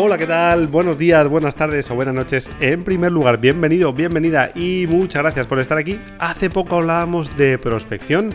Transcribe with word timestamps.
Hola, 0.00 0.16
¿qué 0.16 0.28
tal? 0.28 0.68
Buenos 0.68 0.96
días, 0.96 1.26
buenas 1.26 1.56
tardes 1.56 1.90
o 1.90 1.96
buenas 1.96 2.14
noches. 2.14 2.48
En 2.60 2.84
primer 2.84 3.10
lugar, 3.10 3.40
bienvenido, 3.40 3.92
bienvenida 3.92 4.52
y 4.54 4.86
muchas 4.88 5.22
gracias 5.22 5.48
por 5.48 5.58
estar 5.58 5.76
aquí. 5.76 5.98
Hace 6.20 6.50
poco 6.50 6.76
hablábamos 6.76 7.36
de 7.36 7.58
prospección 7.58 8.32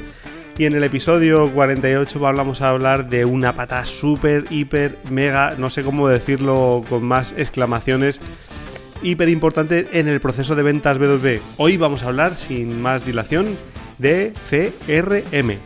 y 0.58 0.66
en 0.66 0.76
el 0.76 0.84
episodio 0.84 1.50
48 1.54 2.28
hablamos 2.28 2.62
a 2.62 2.68
hablar 2.68 3.08
de 3.10 3.24
una 3.24 3.56
pata 3.56 3.86
súper, 3.86 4.44
hiper, 4.50 4.98
mega, 5.10 5.56
no 5.58 5.70
sé 5.70 5.84
cómo 5.84 6.10
decirlo 6.10 6.84
con 6.90 7.06
más 7.06 7.34
exclamaciones, 7.38 8.20
hiper 9.02 9.30
importante 9.30 9.88
en 9.94 10.10
el 10.10 10.20
proceso 10.20 10.56
de 10.56 10.64
ventas 10.64 11.00
B2B. 11.00 11.40
Hoy 11.56 11.78
vamos 11.78 12.04
a 12.04 12.08
hablar, 12.08 12.36
sin 12.36 12.82
más 12.82 13.06
dilación, 13.06 13.58
de 14.00 14.34
CRM, 14.50 15.60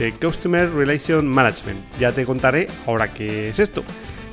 de 0.00 0.12
Customer 0.20 0.68
Relation 0.72 1.24
Management. 1.28 1.78
Ya 2.00 2.10
te 2.10 2.24
contaré 2.24 2.66
ahora 2.84 3.14
qué 3.14 3.50
es 3.50 3.60
esto. 3.60 3.84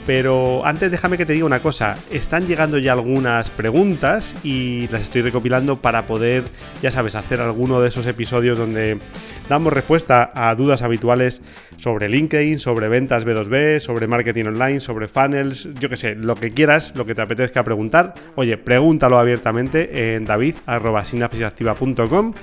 Pero 0.05 0.65
antes 0.65 0.91
déjame 0.91 1.17
que 1.17 1.25
te 1.25 1.31
diga 1.31 1.45
una 1.45 1.61
cosa, 1.61 1.95
están 2.11 2.45
llegando 2.45 2.77
ya 2.77 2.91
algunas 2.91 3.49
preguntas 3.49 4.35
y 4.43 4.89
las 4.89 5.01
estoy 5.01 5.21
recopilando 5.21 5.77
para 5.77 6.07
poder, 6.07 6.43
ya 6.81 6.91
sabes, 6.91 7.15
hacer 7.15 7.39
alguno 7.39 7.79
de 7.79 7.87
esos 7.87 8.05
episodios 8.05 8.57
donde 8.57 8.99
damos 9.47 9.71
respuesta 9.71 10.29
a 10.35 10.53
dudas 10.55 10.81
habituales 10.81 11.41
sobre 11.77 12.09
LinkedIn, 12.09 12.59
sobre 12.59 12.89
ventas 12.89 13.25
B2B, 13.25 13.79
sobre 13.79 14.07
marketing 14.07 14.43
online, 14.45 14.81
sobre 14.81 15.07
funnels, 15.07 15.69
yo 15.79 15.87
que 15.87 15.95
sé, 15.95 16.15
lo 16.15 16.35
que 16.35 16.51
quieras, 16.51 16.91
lo 16.95 17.05
que 17.05 17.15
te 17.15 17.21
apetezca 17.21 17.63
preguntar. 17.63 18.13
Oye, 18.35 18.57
pregúntalo 18.57 19.19
abiertamente 19.19 20.15
en 20.15 20.25
david.sinapsisactiva.com. 20.25 22.33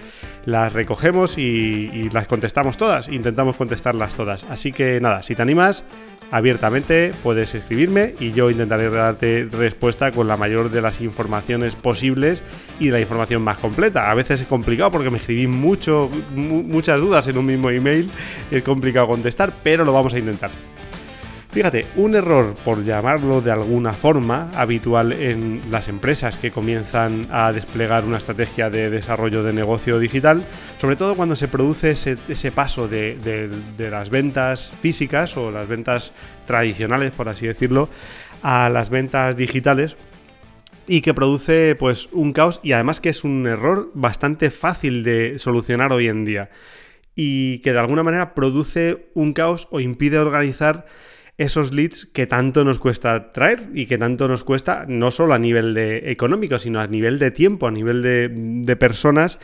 Las 0.46 0.72
recogemos 0.72 1.36
y, 1.36 1.90
y 1.92 2.08
las 2.10 2.26
contestamos 2.26 2.78
todas, 2.78 3.08
intentamos 3.08 3.56
contestarlas 3.56 4.14
todas. 4.14 4.44
Así 4.44 4.72
que 4.72 4.98
nada, 5.00 5.22
si 5.22 5.34
te 5.34 5.42
animas, 5.42 5.84
abiertamente, 6.30 7.12
puedes 7.22 7.54
escribirme 7.54 8.14
y 8.20 8.32
yo 8.32 8.50
intentaré 8.50 8.88
darte 8.90 9.48
respuesta 9.50 10.12
con 10.12 10.28
la 10.28 10.36
mayor 10.36 10.70
de 10.70 10.80
las 10.80 11.00
informaciones 11.00 11.74
posibles 11.74 12.42
y 12.78 12.90
la 12.90 13.00
información 13.00 13.42
más 13.42 13.58
completa. 13.58 14.10
A 14.10 14.14
veces 14.14 14.40
es 14.40 14.46
complicado 14.46 14.90
porque 14.90 15.10
me 15.10 15.18
escribí 15.18 15.46
mucho, 15.46 16.10
muchas 16.34 17.00
dudas 17.00 17.26
en 17.28 17.38
un 17.38 17.46
mismo 17.46 17.70
email, 17.70 18.10
es 18.50 18.62
complicado 18.62 19.08
contestar, 19.08 19.52
pero 19.62 19.84
lo 19.84 19.92
vamos 19.92 20.14
a 20.14 20.18
intentar. 20.18 20.50
Fíjate, 21.52 21.86
un 21.96 22.14
error, 22.14 22.54
por 22.64 22.84
llamarlo 22.84 23.40
de 23.40 23.50
alguna 23.50 23.92
forma, 23.92 24.52
habitual 24.54 25.12
en 25.12 25.60
las 25.68 25.88
empresas 25.88 26.36
que 26.36 26.52
comienzan 26.52 27.26
a 27.28 27.52
desplegar 27.52 28.06
una 28.06 28.18
estrategia 28.18 28.70
de 28.70 28.88
desarrollo 28.88 29.42
de 29.42 29.52
negocio 29.52 29.98
digital, 29.98 30.44
sobre 30.78 30.94
todo 30.94 31.16
cuando 31.16 31.34
se 31.34 31.48
produce 31.48 31.90
ese, 31.90 32.52
paso 32.52 32.86
de, 32.86 33.50
las 33.78 34.10
ventas 34.10 34.72
físicas 34.80 35.36
o 35.36 35.50
las 35.50 35.66
ventas 35.66 36.12
tradicionales, 36.46 37.10
por 37.10 37.28
así 37.28 37.48
decirlo, 37.48 37.88
a 38.44 38.68
las 38.68 38.88
ventas 38.88 39.36
digitales, 39.36 39.96
y 40.86 41.00
que 41.00 41.14
produce 41.14 41.74
pues 41.74 42.08
un 42.12 42.32
caos 42.32 42.60
y 42.62 42.72
además 42.72 43.00
que 43.00 43.08
es 43.08 43.24
un 43.24 43.48
error 43.48 43.90
bastante 43.94 44.52
fácil 44.52 45.02
de 45.02 45.40
solucionar 45.40 45.92
hoy 45.92 46.06
en 46.06 46.24
día. 46.24 46.50
Y 47.16 47.58
que 47.58 47.72
de 47.72 47.80
alguna 47.80 48.04
manera 48.04 48.34
produce 48.34 49.10
un 49.14 49.32
caos 49.32 49.66
o 49.72 49.80
impide 49.80 50.18
organizar 50.18 50.86
esos 51.40 51.72
leads 51.72 52.04
que 52.04 52.26
tanto 52.26 52.64
nos 52.64 52.78
cuesta 52.78 53.32
traer 53.32 53.70
y 53.72 53.86
que 53.86 53.96
tanto 53.96 54.28
nos 54.28 54.44
cuesta 54.44 54.84
no 54.86 55.10
solo 55.10 55.32
a 55.32 55.38
nivel 55.38 55.72
de 55.72 56.10
económico, 56.10 56.58
sino 56.58 56.80
a 56.80 56.86
nivel 56.86 57.18
de 57.18 57.30
tiempo, 57.30 57.66
a 57.66 57.70
nivel 57.70 58.02
de, 58.02 58.76
personas, 58.76 59.38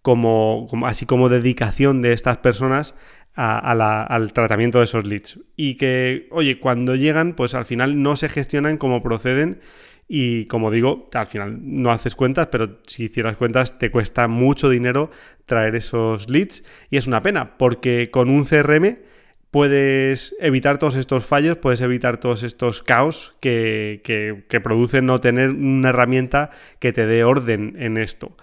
como, 0.00 0.68
así 0.86 1.06
como 1.06 1.28
dedicación 1.28 2.02
de 2.02 2.12
estas 2.12 2.38
personas 2.38 2.94
al 3.34 4.32
tratamiento 4.32 4.78
de 4.78 4.84
esos 4.84 5.04
leads. 5.04 5.40
Y 5.56 5.74
que, 5.74 6.28
oye, 6.30 6.60
cuando 6.60 6.94
llegan, 6.94 7.34
pues 7.34 7.54
al 7.54 7.64
final 7.64 8.00
no 8.00 8.14
se 8.14 8.28
gestionan 8.28 8.76
como 8.76 9.02
proceden. 9.02 9.60
Y 10.06 10.46
como 10.46 10.70
digo, 10.70 11.10
al 11.12 11.26
final 11.26 11.58
no 11.62 11.90
haces 11.90 12.14
cuentas, 12.14 12.46
pero 12.52 12.78
si 12.86 13.04
hicieras 13.06 13.36
cuentas 13.36 13.76
te 13.76 13.90
cuesta 13.90 14.28
mucho 14.28 14.68
dinero 14.68 15.10
traer 15.46 15.74
esos 15.74 16.28
leads. 16.28 16.62
Y 16.90 16.96
es 16.96 17.08
una 17.08 17.22
pena, 17.22 17.58
porque 17.58 18.08
con 18.12 18.28
un 18.30 18.44
CRM 18.44 18.98
puedes 19.50 20.34
evitar 20.40 20.78
todos 20.78 20.96
estos 20.96 21.26
fallos, 21.26 21.56
puedes 21.56 21.80
evitar 21.80 22.18
todos 22.18 22.42
estos 22.42 22.82
caos 22.82 23.34
que, 23.40 24.00
que, 24.04 24.44
que 24.48 24.60
producen 24.60 25.06
no 25.06 25.20
tener 25.20 25.50
una 25.50 25.90
herramienta 25.90 26.50
que 26.78 26.92
te 26.92 27.06
dé 27.06 27.24
orden 27.24 27.74
en 27.78 27.96
esto. 27.96 28.36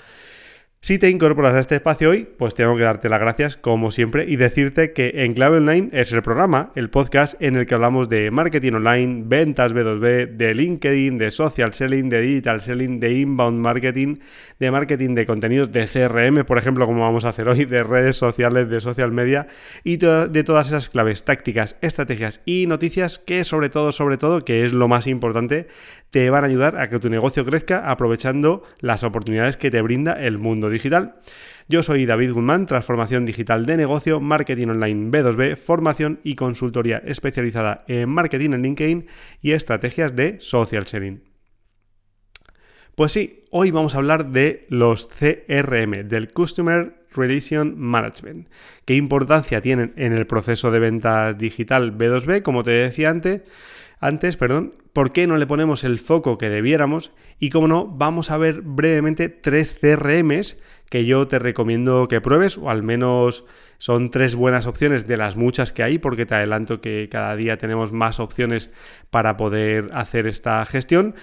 Si 0.79 0.99
te 0.99 1.09
incorporas 1.09 1.55
a 1.55 1.59
este 1.59 1.75
espacio 1.75 2.11
hoy, 2.11 2.27
pues 2.37 2.53
tengo 2.53 2.77
que 2.77 2.83
darte 2.83 3.09
las 3.09 3.19
gracias, 3.19 3.57
como 3.57 3.89
siempre, 3.89 4.25
y 4.25 4.35
decirte 4.35 4.93
que 4.93 5.11
En 5.25 5.33
Clave 5.33 5.57
Online 5.57 5.89
es 5.91 6.13
el 6.13 6.21
programa, 6.21 6.71
el 6.75 6.91
podcast 6.91 7.33
en 7.41 7.55
el 7.55 7.65
que 7.65 7.73
hablamos 7.73 8.09
de 8.09 8.29
marketing 8.29 8.73
online, 8.73 9.23
ventas 9.25 9.73
B2B, 9.73 10.37
de 10.37 10.53
LinkedIn, 10.53 11.17
de 11.17 11.31
social 11.31 11.73
selling, 11.73 12.09
de 12.09 12.21
digital 12.21 12.61
selling, 12.61 12.99
de 12.99 13.19
inbound 13.19 13.59
marketing, 13.59 14.19
de 14.59 14.71
marketing 14.71 15.15
de 15.15 15.25
contenidos, 15.25 15.71
de 15.71 15.87
CRM, 15.87 16.45
por 16.45 16.59
ejemplo, 16.59 16.85
como 16.85 17.01
vamos 17.01 17.25
a 17.25 17.29
hacer 17.29 17.49
hoy, 17.49 17.65
de 17.65 17.83
redes 17.83 18.15
sociales, 18.15 18.69
de 18.69 18.79
social 18.79 19.11
media, 19.11 19.47
y 19.83 19.97
de 19.97 20.43
todas 20.45 20.67
esas 20.67 20.89
claves, 20.89 21.25
tácticas, 21.25 21.75
estrategias 21.81 22.41
y 22.45 22.65
noticias 22.67 23.17
que 23.17 23.43
sobre 23.43 23.69
todo, 23.69 23.91
sobre 23.91 24.17
todo, 24.17 24.45
que 24.45 24.63
es 24.63 24.73
lo 24.73 24.87
más 24.87 25.07
importante, 25.07 25.67
te 26.11 26.29
van 26.29 26.43
a 26.43 26.47
ayudar 26.47 26.79
a 26.79 26.89
que 26.89 26.99
tu 26.99 27.09
negocio 27.09 27.45
crezca 27.45 27.89
aprovechando 27.89 28.63
las 28.79 29.03
oportunidades 29.03 29.57
que 29.57 29.71
te 29.71 29.81
brinda 29.81 30.13
el 30.13 30.37
mundo 30.37 30.69
digital. 30.69 31.15
Yo 31.67 31.83
soy 31.83 32.05
David 32.05 32.31
Guzmán, 32.31 32.65
transformación 32.65 33.25
digital 33.25 33.65
de 33.65 33.75
negocio, 33.75 34.21
marketing 34.21 34.67
online 34.69 35.11
B2B, 35.11 35.57
formación 35.57 36.19
y 36.23 36.35
consultoría 36.35 36.99
especializada 37.05 37.83
en 37.87 38.09
marketing 38.09 38.51
en 38.53 38.61
LinkedIn 38.61 39.07
y 39.41 39.51
estrategias 39.51 40.15
de 40.15 40.39
social 40.39 40.85
sharing. 40.85 41.23
Pues 42.95 43.11
sí, 43.11 43.45
hoy 43.51 43.69
vamos 43.71 43.93
a 43.93 43.99
hablar 43.99 44.31
de 44.31 44.65
los 44.69 45.07
CRM, 45.07 46.07
del 46.07 46.31
Customer 46.33 47.05
Relation 47.13 47.77
Management. 47.77 48.47
¿Qué 48.85 48.95
importancia 48.95 49.61
tienen 49.61 49.93
en 49.97 50.13
el 50.13 50.25
proceso 50.25 50.71
de 50.71 50.79
ventas 50.79 51.37
digital 51.37 51.97
B2B? 51.97 52.41
Como 52.41 52.63
te 52.63 52.71
decía 52.71 53.09
antes, 53.09 53.41
antes, 53.99 54.37
perdón, 54.37 54.73
por 54.93 55.11
qué 55.11 55.27
no 55.27 55.37
le 55.37 55.47
ponemos 55.47 55.83
el 55.83 55.99
foco 55.99 56.37
que 56.37 56.49
debiéramos 56.49 57.11
y 57.39 57.49
como 57.49 57.67
no, 57.67 57.87
vamos 57.87 58.31
a 58.31 58.37
ver 58.37 58.61
brevemente 58.61 59.29
tres 59.29 59.77
CRMs 59.79 60.57
que 60.89 61.05
yo 61.05 61.27
te 61.27 61.39
recomiendo 61.39 62.07
que 62.07 62.21
pruebes 62.21 62.57
o 62.57 62.69
al 62.69 62.83
menos 62.83 63.45
son 63.77 64.09
tres 64.09 64.35
buenas 64.35 64.65
opciones 64.65 65.07
de 65.07 65.17
las 65.17 65.35
muchas 65.35 65.73
que 65.73 65.83
hay 65.83 65.99
porque 65.99 66.25
te 66.25 66.35
adelanto 66.35 66.81
que 66.81 67.09
cada 67.11 67.35
día 67.35 67.57
tenemos 67.57 67.91
más 67.91 68.19
opciones 68.19 68.71
para 69.09 69.37
poder 69.37 69.89
hacer 69.93 70.27
esta 70.27 70.63
gestión. 70.65 71.15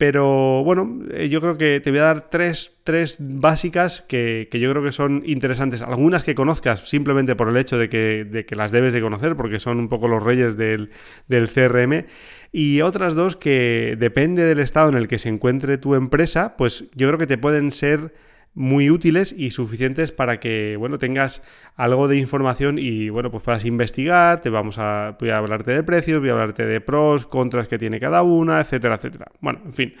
Pero 0.00 0.64
bueno, 0.64 0.98
eh, 1.12 1.28
yo 1.28 1.42
creo 1.42 1.58
que 1.58 1.78
te 1.78 1.90
voy 1.90 2.00
a 2.00 2.04
dar 2.04 2.30
tres, 2.30 2.72
básicas 3.18 4.00
que, 4.00 4.48
yo 4.50 4.70
creo 4.70 4.82
que 4.82 4.92
son 4.92 5.22
interesantes. 5.26 5.82
Algunas 5.82 6.24
que 6.24 6.34
conozcas 6.34 6.88
simplemente 6.88 7.36
por 7.36 7.50
el 7.50 7.56
hecho 7.58 7.76
de 7.76 7.90
que, 7.90 8.24
de 8.24 8.46
que 8.46 8.56
las 8.56 8.72
debes 8.72 8.94
de 8.94 9.02
conocer, 9.02 9.36
porque 9.36 9.60
son 9.60 9.78
un 9.78 9.90
poco 9.90 10.08
los 10.08 10.22
reyes 10.22 10.56
del, 10.56 10.88
del, 11.28 11.50
CRM. 11.50 12.06
Y 12.50 12.80
otras 12.80 13.14
dos 13.14 13.36
que 13.36 13.94
depende 13.98 14.44
del 14.44 14.60
estado 14.60 14.88
en 14.88 14.96
el 14.96 15.06
que 15.06 15.18
se 15.18 15.28
encuentre 15.28 15.76
tu 15.76 15.94
empresa, 15.94 16.56
pues 16.56 16.86
yo 16.94 17.06
creo 17.08 17.18
que 17.18 17.26
te 17.26 17.36
pueden 17.36 17.70
ser 17.70 18.14
muy 18.54 18.90
útiles 18.90 19.34
y 19.36 19.50
suficientes 19.50 20.12
para 20.12 20.40
que, 20.40 20.76
bueno, 20.76 20.98
tengas 20.98 21.42
algo 21.76 22.08
de 22.08 22.16
información 22.18 22.78
y, 22.78 23.08
bueno, 23.08 23.30
pues 23.30 23.42
puedas 23.42 23.64
investigar, 23.64 24.40
te 24.40 24.50
vamos 24.50 24.78
a, 24.78 25.16
voy 25.18 25.30
a 25.30 25.38
hablarte 25.38 25.72
de 25.72 25.82
precios, 25.82 26.20
voy 26.20 26.30
a 26.30 26.32
hablarte 26.32 26.66
de 26.66 26.80
pros, 26.80 27.26
contras 27.26 27.68
que 27.68 27.78
tiene 27.78 28.00
cada 28.00 28.22
una, 28.22 28.60
etcétera, 28.60 28.96
etcétera. 28.96 29.26
Bueno, 29.40 29.60
en 29.64 29.72
fin, 29.72 29.94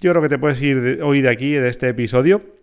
yo 0.00 0.10
creo 0.10 0.22
que 0.22 0.28
te 0.28 0.38
puedes 0.38 0.60
ir 0.60 1.00
hoy 1.02 1.22
de 1.22 1.30
aquí, 1.30 1.52
de 1.52 1.68
este 1.68 1.88
episodio 1.88 2.56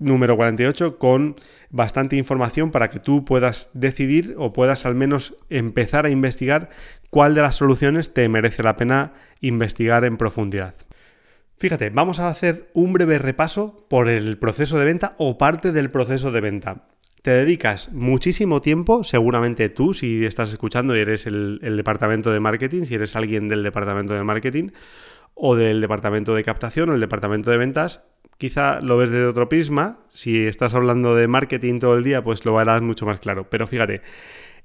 número 0.00 0.34
48, 0.36 0.98
con 0.98 1.36
bastante 1.68 2.16
información 2.16 2.70
para 2.70 2.88
que 2.88 2.98
tú 2.98 3.24
puedas 3.24 3.70
decidir 3.74 4.34
o 4.38 4.52
puedas 4.52 4.86
al 4.86 4.94
menos 4.94 5.36
empezar 5.50 6.06
a 6.06 6.10
investigar 6.10 6.70
cuál 7.10 7.34
de 7.34 7.42
las 7.42 7.56
soluciones 7.56 8.12
te 8.12 8.28
merece 8.28 8.62
la 8.62 8.76
pena 8.76 9.12
investigar 9.40 10.04
en 10.04 10.16
profundidad. 10.16 10.74
Fíjate, 11.60 11.90
vamos 11.90 12.20
a 12.20 12.28
hacer 12.28 12.70
un 12.72 12.94
breve 12.94 13.18
repaso 13.18 13.86
por 13.90 14.08
el 14.08 14.38
proceso 14.38 14.78
de 14.78 14.86
venta 14.86 15.14
o 15.18 15.36
parte 15.36 15.72
del 15.72 15.90
proceso 15.90 16.32
de 16.32 16.40
venta. 16.40 16.86
Te 17.20 17.32
dedicas 17.32 17.92
muchísimo 17.92 18.62
tiempo, 18.62 19.04
seguramente 19.04 19.68
tú, 19.68 19.92
si 19.92 20.24
estás 20.24 20.48
escuchando 20.52 20.96
y 20.96 21.00
eres 21.00 21.26
el, 21.26 21.58
departamento 21.60 22.32
de 22.32 22.40
marketing, 22.40 22.84
si 22.84 22.94
eres 22.94 23.14
alguien 23.14 23.48
del 23.50 23.62
departamento 23.62 24.14
de 24.14 24.24
marketing 24.24 24.70
o 25.34 25.54
del 25.54 25.82
departamento 25.82 26.34
de 26.34 26.44
captación 26.44 26.88
o 26.88 26.94
el 26.94 27.00
departamento 27.00 27.50
de 27.50 27.58
ventas, 27.58 28.00
quizá 28.38 28.80
lo 28.80 28.96
ves 28.96 29.10
desde 29.10 29.26
otro 29.26 29.50
prisma. 29.50 29.98
Si 30.08 30.46
estás 30.46 30.74
hablando 30.74 31.14
de 31.14 31.28
marketing 31.28 31.78
todo 31.78 31.94
el 31.94 32.04
día, 32.04 32.24
pues 32.24 32.42
lo 32.46 32.58
harás 32.58 32.80
mucho 32.80 33.04
más 33.04 33.20
claro. 33.20 33.50
Pero 33.50 33.66
fíjate, 33.66 34.00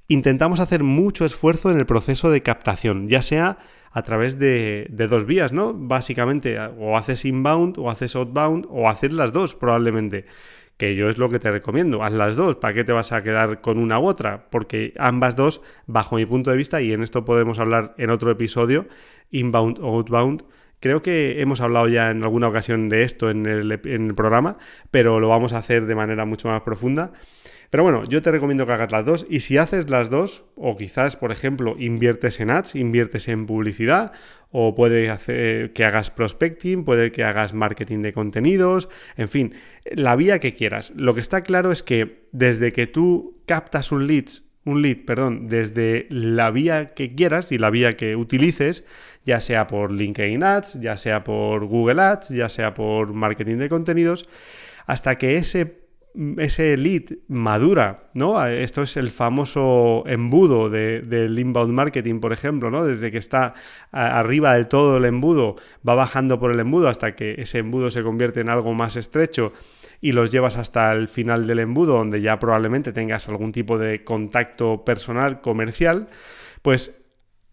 intentamos 0.07 0.61
hacer 0.61 0.81
mucho 0.81 1.25
esfuerzo 1.25 1.71
en 1.71 1.77
el 1.77 1.85
proceso 1.85 2.31
de 2.31 2.41
captación, 2.41 3.09
ya 3.09 3.21
sea 3.21 3.57
a 3.95 4.01
través 4.03 4.37
de, 4.37 4.87
dos 5.09 5.25
vías, 5.25 5.53
¿no? 5.53 5.73
Básicamente, 5.73 6.59
o 6.59 6.97
haces 6.97 7.23
inbound 7.23 7.79
o 7.79 7.89
haces 7.89 8.13
outbound 8.17 8.67
o 8.69 8.89
haces 8.89 9.13
las 9.13 9.31
dos 9.31 9.55
probablemente. 9.55 10.25
que 10.75 10.97
yo 10.97 11.09
es 11.09 11.17
lo 11.17 11.29
que 11.29 11.39
te 11.39 11.49
recomiendo. 11.49 12.03
Haz 12.03 12.11
las 12.11 12.35
dos, 12.35 12.57
¿para 12.57 12.73
qué 12.73 12.83
te 12.83 12.91
vas 12.91 13.13
a 13.13 13.23
quedar 13.23 13.61
con 13.61 13.79
una 13.79 13.97
u 13.97 14.07
otra? 14.07 14.47
Porque 14.49 14.93
ambas 14.97 15.37
dos, 15.37 15.61
bajo 15.87 16.17
mi 16.17 16.25
punto 16.25 16.51
de 16.51 16.57
vista, 16.57 16.81
y 16.81 16.91
en 16.91 17.03
esto 17.03 17.23
podemos 17.23 17.59
hablar 17.59 17.95
en 17.97 18.09
otro 18.09 18.29
episodio, 18.31 18.85
inbound 19.31 19.79
o 19.79 19.87
outbound, 19.95 20.43
Creo 20.81 21.01
que 21.01 21.41
hemos 21.41 21.61
hablado 21.61 21.87
ya 21.87 22.11
en 22.11 22.21
alguna 22.21 22.49
ocasión 22.49 22.89
de 22.89 23.03
esto 23.03 23.29
en 23.31 23.45
el, 23.45 23.71
en 23.85 24.07
el, 24.07 24.13
programa, 24.13 24.57
pero 24.91 25.21
lo 25.21 25.29
vamos 25.29 25.53
a 25.53 25.59
hacer 25.59 25.85
de 25.85 25.95
manera 25.95 26.25
mucho 26.25 26.49
más 26.49 26.61
profunda. 26.61 27.13
Pero 27.69 27.83
bueno, 27.83 28.05
yo 28.05 28.21
te 28.21 28.31
recomiendo 28.31 28.65
que 28.65 28.73
hagas 28.73 28.91
las 28.91 29.05
dos 29.05 29.25
y 29.29 29.41
si 29.41 29.57
haces 29.57 29.89
las 29.89 30.09
dos, 30.09 30.45
o 30.55 30.77
quizás, 30.77 31.15
por 31.17 31.31
ejemplo, 31.31 31.75
inviertes 31.77 32.39
en 32.39 32.49
ads, 32.49 32.75
inviertes 32.75 33.27
en 33.27 33.45
publicidad, 33.45 34.13
o 34.51 34.73
puede 34.73 35.09
hacer 35.09 35.73
que 35.73 35.83
hagas 35.83 36.09
prospecting, 36.11 36.85
puede 36.85 37.11
que 37.11 37.23
hagas 37.23 37.53
marketing 37.53 38.01
de 38.01 38.13
contenidos, 38.13 38.87
en 39.17 39.27
fin, 39.27 39.53
la 39.83 40.15
vía 40.15 40.39
que 40.39 40.53
quieras. 40.53 40.93
Lo 40.95 41.13
que 41.13 41.21
está 41.21 41.41
claro 41.41 41.71
es 41.71 41.83
que 41.83 42.27
desde 42.31 42.71
que 42.71 42.87
tú 42.87 43.41
captas 43.45 43.91
un 43.91 44.07
lead, 44.07 44.25
un 44.63 44.81
lead, 44.81 45.05
perdón, 45.05 45.47
desde 45.47 46.07
la 46.09 46.51
vía 46.51 46.93
que 46.93 47.15
quieras 47.15 47.51
y 47.51 47.57
la 47.57 47.69
vía 47.69 47.93
que 47.93 48.15
utilices, 48.15 48.85
ya 49.25 49.39
sea 49.39 49.67
por 49.67 49.91
LinkedIn 49.91 50.43
Ads, 50.43 50.79
ya 50.79 50.97
sea 50.97 51.23
por 51.23 51.65
Google 51.65 52.01
Ads, 52.01 52.29
ya 52.29 52.47
sea 52.47 52.73
por 52.73 53.13
marketing 53.13 53.57
de 53.57 53.69
contenidos, 53.69 54.27
hasta 54.85 55.17
que 55.17 55.35
ese 55.37 55.84
ese 56.37 56.77
lead 56.77 57.17
madura, 57.27 58.09
¿no? 58.13 58.45
Esto 58.45 58.81
es 58.83 58.97
el 58.97 59.11
famoso 59.11 60.03
embudo 60.07 60.69
del 60.69 61.37
inbound 61.37 61.73
marketing, 61.73 62.19
por 62.19 62.33
ejemplo, 62.33 62.71
¿no? 62.71 62.85
Desde 62.85 63.11
que 63.11 63.17
está 63.17 63.53
arriba 63.91 64.53
del 64.53 64.67
todo 64.67 64.97
el 64.97 65.05
embudo, 65.05 65.55
va 65.87 65.95
bajando 65.95 66.39
por 66.39 66.51
el 66.51 66.59
embudo 66.59 66.87
hasta 66.87 67.15
que 67.15 67.35
ese 67.37 67.59
embudo 67.59 67.91
se 67.91 68.03
convierte 68.03 68.41
en 68.41 68.49
algo 68.49 68.73
más 68.73 68.95
estrecho 68.95 69.53
y 70.01 70.11
los 70.11 70.31
llevas 70.31 70.57
hasta 70.57 70.91
el 70.91 71.07
final 71.07 71.47
del 71.47 71.59
embudo, 71.59 71.97
donde 71.97 72.21
ya 72.21 72.39
probablemente 72.39 72.91
tengas 72.91 73.27
algún 73.29 73.51
tipo 73.51 73.77
de 73.77 74.03
contacto 74.03 74.83
personal, 74.85 75.41
comercial, 75.41 76.09
pues 76.61 76.95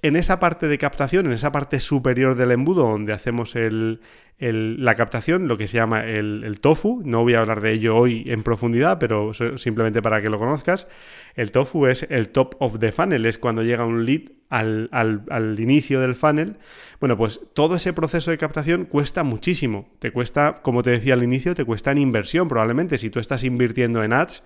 en 0.03 0.17
esa 0.17 0.41
parte 0.41 0.67
de 0.67 0.79
captación, 0.79 1.27
en 1.27 1.33
esa 1.33 1.53
parte 1.53 1.79
superior 1.79 2.35
del 2.35 2.51
embudo 2.51 2.83
donde 2.83 3.13
hacemos 3.13 3.57
la 3.57 4.95
captación, 4.97 5.47
lo 5.47 5.57
que 5.57 5.69
se 5.69 5.77
llama 5.77 6.05
el, 6.05 6.59
tofu, 6.61 7.03
no 7.05 7.23
voy 7.23 7.35
a 7.35 7.41
hablar 7.41 7.61
de 7.61 7.73
ello 7.73 7.97
hoy 7.97 8.25
en 8.27 8.43
profundidad, 8.43 8.99
pero 8.99 9.33
simplemente 9.57 10.03
para 10.03 10.21
que 10.21 10.29
lo 10.29 10.39
conozcas, 10.39 10.89
el 11.37 11.53
tofu 11.53 11.87
es 11.87 12.03
el 12.11 12.31
top 12.31 12.57
of 12.59 12.81
the 12.81 12.91
funnel, 12.91 13.25
es 13.27 13.39
cuando 13.39 13.63
llega 13.63 13.87
un 13.87 14.05
lead 14.05 14.23
al, 14.51 14.89
al 14.91 15.61
inicio 15.61 16.01
del 16.01 16.17
funnel. 16.17 16.57
Bueno, 16.99 17.17
pues 17.17 17.41
todo 17.55 17.77
ese 17.77 17.93
proceso 17.93 18.33
de 18.33 18.39
captación 18.39 18.85
cuesta 18.87 19.23
muchísimo, 19.23 19.89
te 20.01 20.11
cuesta, 20.11 20.63
como 20.63 20.83
te 20.83 20.91
decía 20.91 21.15
al 21.15 21.23
inicio, 21.23 21.55
te 21.55 21.65
cuesta 21.65 21.93
en 21.93 21.99
inversión 21.99 22.49
probablemente, 22.49 22.99
si 22.99 23.09
tú 23.09 23.21
estás 23.21 23.45
invirtiendo 23.45 24.03
en 24.03 24.13
ads 24.13 24.43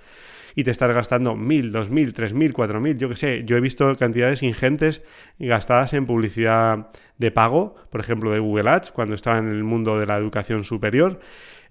y 0.56 0.64
te 0.64 0.70
estás 0.70 0.92
gastando 0.92 1.36
mil, 1.36 1.70
dos 1.70 1.90
mil, 1.90 2.14
tres 2.14 2.32
mil, 2.32 2.54
cuatro 2.54 2.80
mil, 2.80 2.96
yo 2.96 3.10
qué 3.10 3.16
sé. 3.16 3.44
Yo 3.44 3.58
he 3.58 3.60
visto 3.60 3.94
cantidades 3.94 4.42
ingentes 4.42 5.02
gastadas 5.38 5.92
en 5.92 6.06
publicidad 6.06 6.88
de 7.18 7.30
pago, 7.30 7.76
por 7.90 8.00
ejemplo, 8.00 8.32
de 8.32 8.38
Google 8.38 8.70
Ads, 8.70 8.90
cuando 8.90 9.14
estaba 9.14 9.36
en 9.36 9.48
el 9.48 9.62
mundo 9.62 9.98
de 10.00 10.06
la 10.06 10.16
educación 10.16 10.64
superior. 10.64 11.20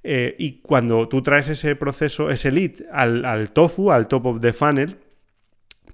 Eh, 0.03 0.35
y 0.37 0.61
cuando 0.61 1.09
tú 1.09 1.23
traes 1.23 1.49
ese 1.49 1.75
proceso, 1.75 2.29
ese 2.29 2.51
lead 2.51 2.73
al, 2.93 3.25
al 3.25 3.49
tofu, 3.49 3.91
al 3.91 4.07
top 4.07 4.27
of 4.27 4.41
the 4.41 4.53
funnel, 4.53 4.97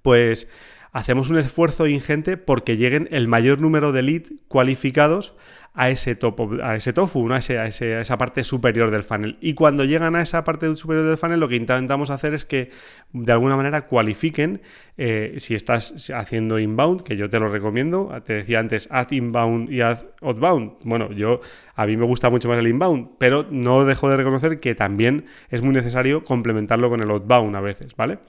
pues 0.01 0.49
hacemos 0.91 1.29
un 1.29 1.37
esfuerzo 1.37 1.87
ingente 1.87 2.37
porque 2.37 2.77
lleguen 2.77 3.07
el 3.11 3.27
mayor 3.27 3.59
número 3.59 3.91
de 3.91 4.01
lead 4.01 4.23
cualificados 4.47 5.33
a 5.73 5.89
ese, 5.89 6.17
a 6.61 6.75
ese 6.75 6.91
tofu, 6.91 7.31
a, 7.31 7.37
esa 7.37 8.17
parte 8.17 8.43
superior 8.43 8.91
del 8.91 9.03
funnel. 9.03 9.37
Y 9.39 9.53
cuando 9.53 9.85
llegan 9.85 10.15
a 10.15 10.21
esa 10.21 10.43
parte 10.43 10.75
superior 10.75 11.05
del 11.05 11.17
funnel, 11.17 11.39
lo 11.39 11.47
que 11.47 11.55
intentamos 11.55 12.09
hacer 12.09 12.33
es 12.33 12.43
que 12.43 12.71
de 13.13 13.31
alguna 13.31 13.55
manera 13.55 13.83
cualifiquen 13.83 14.61
eh, 14.97 15.35
si 15.37 15.55
estás 15.55 16.11
haciendo 16.11 16.59
inbound, 16.59 17.03
que 17.03 17.15
yo 17.15 17.29
te 17.29 17.39
lo 17.39 17.47
recomiendo. 17.47 18.11
Te 18.25 18.33
decía 18.33 18.59
antes, 18.59 18.89
add 18.91 19.13
inbound 19.13 19.71
y 19.71 19.79
add 19.79 19.99
outbound. 20.21 20.73
Bueno, 20.83 21.11
yo 21.13 21.39
a 21.75 21.85
mí 21.85 21.95
me 21.95 22.05
gusta 22.05 22.29
mucho 22.29 22.49
más 22.49 22.57
el 22.57 22.67
inbound, 22.67 23.11
pero 23.17 23.45
no 23.49 23.85
dejo 23.85 24.09
de 24.09 24.17
reconocer 24.17 24.59
que 24.59 24.75
también 24.75 25.25
es 25.49 25.61
muy 25.61 25.73
necesario 25.73 26.25
complementarlo 26.25 26.89
con 26.89 27.01
el 27.01 27.09
outbound 27.09 27.55
a 27.55 27.61
veces, 27.61 27.95
¿vale? 27.95 28.19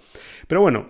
Pero 0.47 0.61
bueno. 0.61 0.87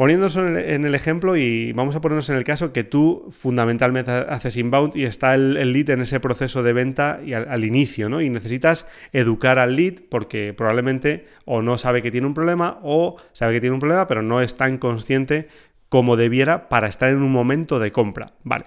Poniéndonos 0.00 0.38
en 0.38 0.86
el 0.86 0.94
ejemplo 0.94 1.36
y 1.36 1.72
vamos 1.72 1.94
a 1.94 2.00
ponernos 2.00 2.30
en 2.30 2.36
el 2.36 2.44
caso 2.44 2.72
que 2.72 2.84
tú 2.84 3.28
fundamentalmente 3.32 4.10
haces 4.10 4.56
inbound 4.56 4.96
y 4.96 5.04
está 5.04 5.34
el, 5.34 5.74
lead 5.74 5.90
en 5.90 6.00
ese 6.00 6.20
proceso 6.20 6.62
de 6.62 6.72
venta 6.72 7.20
y 7.22 7.34
al, 7.34 7.64
inicio, 7.66 8.08
¿no? 8.08 8.22
Y 8.22 8.30
necesitas 8.30 8.86
educar 9.12 9.58
al 9.58 9.76
lead 9.76 9.96
porque 10.08 10.54
probablemente 10.54 11.26
o 11.44 11.60
no 11.60 11.76
sabe 11.76 12.00
que 12.00 12.10
tiene 12.10 12.26
un 12.26 12.32
problema 12.32 12.78
o 12.82 13.16
sabe 13.32 13.52
que 13.52 13.60
tiene 13.60 13.74
un 13.74 13.80
problema 13.80 14.06
pero 14.06 14.22
no 14.22 14.40
es 14.40 14.56
tan 14.56 14.78
consciente 14.78 15.48
como 15.90 16.16
debiera 16.16 16.70
para 16.70 16.88
estar 16.88 17.10
en 17.10 17.20
un 17.20 17.30
momento 17.30 17.78
de 17.78 17.92
compra. 17.92 18.32
Vale. 18.42 18.64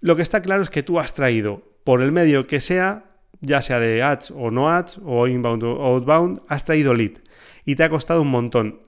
Lo 0.00 0.16
que 0.16 0.22
está 0.22 0.40
claro 0.40 0.62
es 0.62 0.70
que 0.70 0.82
tú 0.82 0.98
has 0.98 1.12
traído 1.12 1.62
por 1.84 2.00
el 2.00 2.10
medio 2.10 2.46
que 2.46 2.62
sea, 2.62 3.04
ya 3.42 3.60
sea 3.60 3.80
de 3.80 4.02
ads 4.02 4.30
o 4.30 4.50
no 4.50 4.70
ads 4.70 4.98
o 5.04 5.26
inbound 5.28 5.62
o 5.62 5.82
outbound, 5.82 6.40
has 6.48 6.64
traído 6.64 6.94
lead 6.94 7.18
y 7.66 7.74
te 7.74 7.84
ha 7.84 7.90
costado 7.90 8.22
un 8.22 8.30
montón 8.30 8.80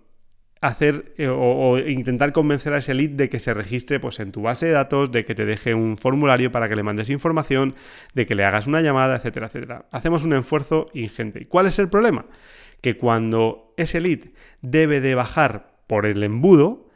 hacer 0.60 1.12
eh, 1.18 1.28
o, 1.28 1.78
intentar 1.78 2.32
convencer 2.32 2.72
a 2.72 2.78
ese 2.78 2.94
lead 2.94 3.10
de 3.10 3.28
que 3.28 3.38
se 3.38 3.52
registre 3.52 4.00
pues, 4.00 4.20
en 4.20 4.32
tu 4.32 4.42
base 4.42 4.66
de 4.66 4.72
datos, 4.72 5.12
de 5.12 5.24
que 5.24 5.34
te 5.34 5.44
deje 5.44 5.74
un 5.74 5.98
formulario 5.98 6.50
para 6.50 6.68
que 6.68 6.76
le 6.76 6.82
mandes 6.82 7.10
información, 7.10 7.74
de 8.14 8.26
que 8.26 8.34
le 8.34 8.44
hagas 8.44 8.66
una 8.66 8.80
llamada, 8.80 9.16
etcétera, 9.16 9.46
etcétera. 9.46 9.86
Hacemos 9.90 10.24
un 10.24 10.32
esfuerzo 10.32 10.86
ingente. 10.94 11.42
¿Y 11.42 11.44
cuál 11.44 11.66
es 11.66 11.78
el 11.78 11.88
problema? 11.88 12.26
Que 12.80 12.96
cuando 12.96 13.74
ese 13.76 14.00
lead 14.00 14.20
debe 14.62 15.00
de 15.00 15.14
bajar 15.14 15.76
por 15.86 16.06
el 16.06 16.22
embudo, 16.22 16.88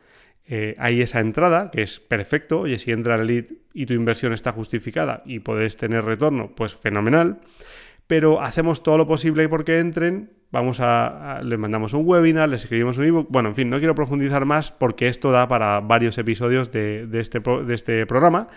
eh, 0.46 0.74
hay 0.78 1.00
esa 1.02 1.20
entrada 1.20 1.70
que 1.70 1.82
es 1.82 2.00
perfecto, 2.00 2.60
oye, 2.60 2.78
si 2.78 2.90
entra 2.90 3.14
el 3.14 3.26
lead 3.26 3.44
y 3.72 3.86
tu 3.86 3.94
inversión 3.94 4.32
está 4.32 4.52
justificada 4.52 5.22
y 5.24 5.40
puedes 5.40 5.76
tener 5.76 6.04
retorno, 6.04 6.54
pues 6.56 6.74
fenomenal 6.74 7.40
pero 8.10 8.42
hacemos 8.42 8.82
todo 8.82 8.98
lo 8.98 9.06
posible 9.06 9.48
porque 9.48 9.78
entren, 9.78 10.32
vamos 10.50 10.80
a, 10.80 11.42
les 11.44 11.56
mandamos 11.56 11.94
un 11.94 12.02
webinar, 12.04 12.48
les 12.48 12.64
escribimos 12.64 12.98
un 12.98 13.04
ebook, 13.04 13.28
bueno, 13.30 13.50
en 13.50 13.54
fin, 13.54 13.70
no 13.70 13.78
quiero 13.78 13.94
profundizar 13.94 14.44
más 14.46 14.72
porque 14.72 15.06
esto 15.06 15.30
da 15.30 15.46
para 15.46 15.78
varios 15.78 16.18
episodios 16.18 16.72
de, 16.72 17.08
este, 17.12 17.38
de 17.38 17.72
este 17.72 18.06
programa, 18.06 18.48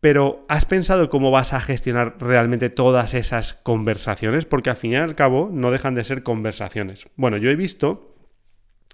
pero 0.00 0.44
¿has 0.48 0.64
pensado 0.64 1.08
cómo 1.08 1.30
vas 1.30 1.52
a 1.52 1.60
gestionar 1.60 2.16
realmente 2.18 2.68
todas 2.68 3.14
esas 3.14 3.54
conversaciones? 3.54 4.44
Porque 4.44 4.70
al 4.70 4.76
fin 4.76 4.90
y 4.90 4.96
al 4.96 5.14
cabo 5.14 5.50
no 5.52 5.70
dejan 5.70 5.94
de 5.94 6.02
ser 6.02 6.24
conversaciones. 6.24 7.06
Bueno, 7.14 7.36
yo 7.36 7.50
he 7.50 7.56
visto 7.56 8.16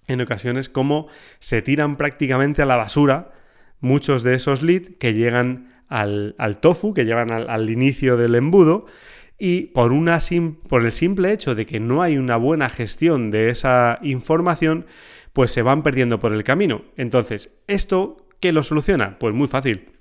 en 0.09 0.21
ocasiones 0.21 0.69
cómo 0.69 1.09
se 1.39 1.63
tiran 1.63 1.97
prácticamente 1.97 2.61
a 2.61 2.67
la 2.67 2.77
basura 2.77 3.33
muchos 3.81 4.25
de 4.25 4.35
esos 4.35 4.61
leads 4.61 4.99
que 4.99 5.15
llegan 5.15 5.85
al, 5.89 6.35
tofu, 6.61 6.93
que 6.93 7.07
llegan 7.07 7.33
al 7.33 7.71
inicio 7.71 8.19
del 8.19 8.35
embudo, 8.35 8.85
y 9.41 9.69
por, 9.69 9.93
una 9.93 10.19
por 10.69 10.85
el 10.85 10.93
simple 10.93 11.33
hecho 11.33 11.55
de 11.55 11.65
que 11.65 11.81
no 11.81 12.03
hay 12.03 12.19
una 12.19 12.37
buena 12.37 12.69
gestión 12.69 13.31
de 13.31 13.49
esa 13.49 13.99
información, 14.03 14.85
pues 15.33 15.51
se 15.51 15.63
van 15.63 15.83
perdiendo 15.83 16.21
por 16.21 16.35
el 16.35 16.45
camino. 16.45 16.83
Entonces, 16.99 17.51
¿esto 17.67 18.29
qué 18.39 18.53
lo 18.53 18.63
soluciona? 18.63 19.19
Pues 19.19 19.35
muy 19.35 19.49
fácil. 19.49 19.93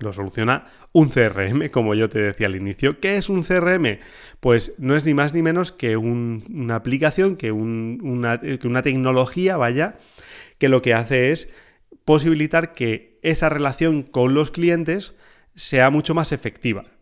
Lo 0.00 0.12
soluciona 0.12 0.66
un 0.92 1.08
CRM, 1.08 1.70
como 1.70 1.94
yo 1.94 2.08
te 2.08 2.18
decía 2.18 2.48
al 2.48 2.56
inicio. 2.56 2.98
¿Qué 2.98 3.16
es 3.16 3.28
un 3.28 3.44
CRM? 3.44 4.00
Pues 4.40 4.74
no 4.78 4.96
es 4.96 5.06
ni 5.06 5.14
más 5.14 5.34
ni 5.34 5.42
menos 5.42 5.70
que 5.70 5.96
una 5.96 6.74
aplicación, 6.74 7.36
que, 7.36 7.52
una, 7.52 8.40
que 8.40 8.66
una 8.66 8.82
tecnología, 8.82 9.56
vaya, 9.56 9.98
que 10.58 10.68
lo 10.68 10.82
que 10.82 10.94
hace 10.94 11.30
es 11.30 11.48
posibilitar 12.04 12.72
que 12.72 13.20
esa 13.22 13.50
relación 13.50 14.02
con 14.02 14.34
los 14.34 14.50
clientes 14.50 15.14
sea 15.54 15.90
mucho 15.90 16.12
más 16.14 16.32
efectiva 16.32 16.97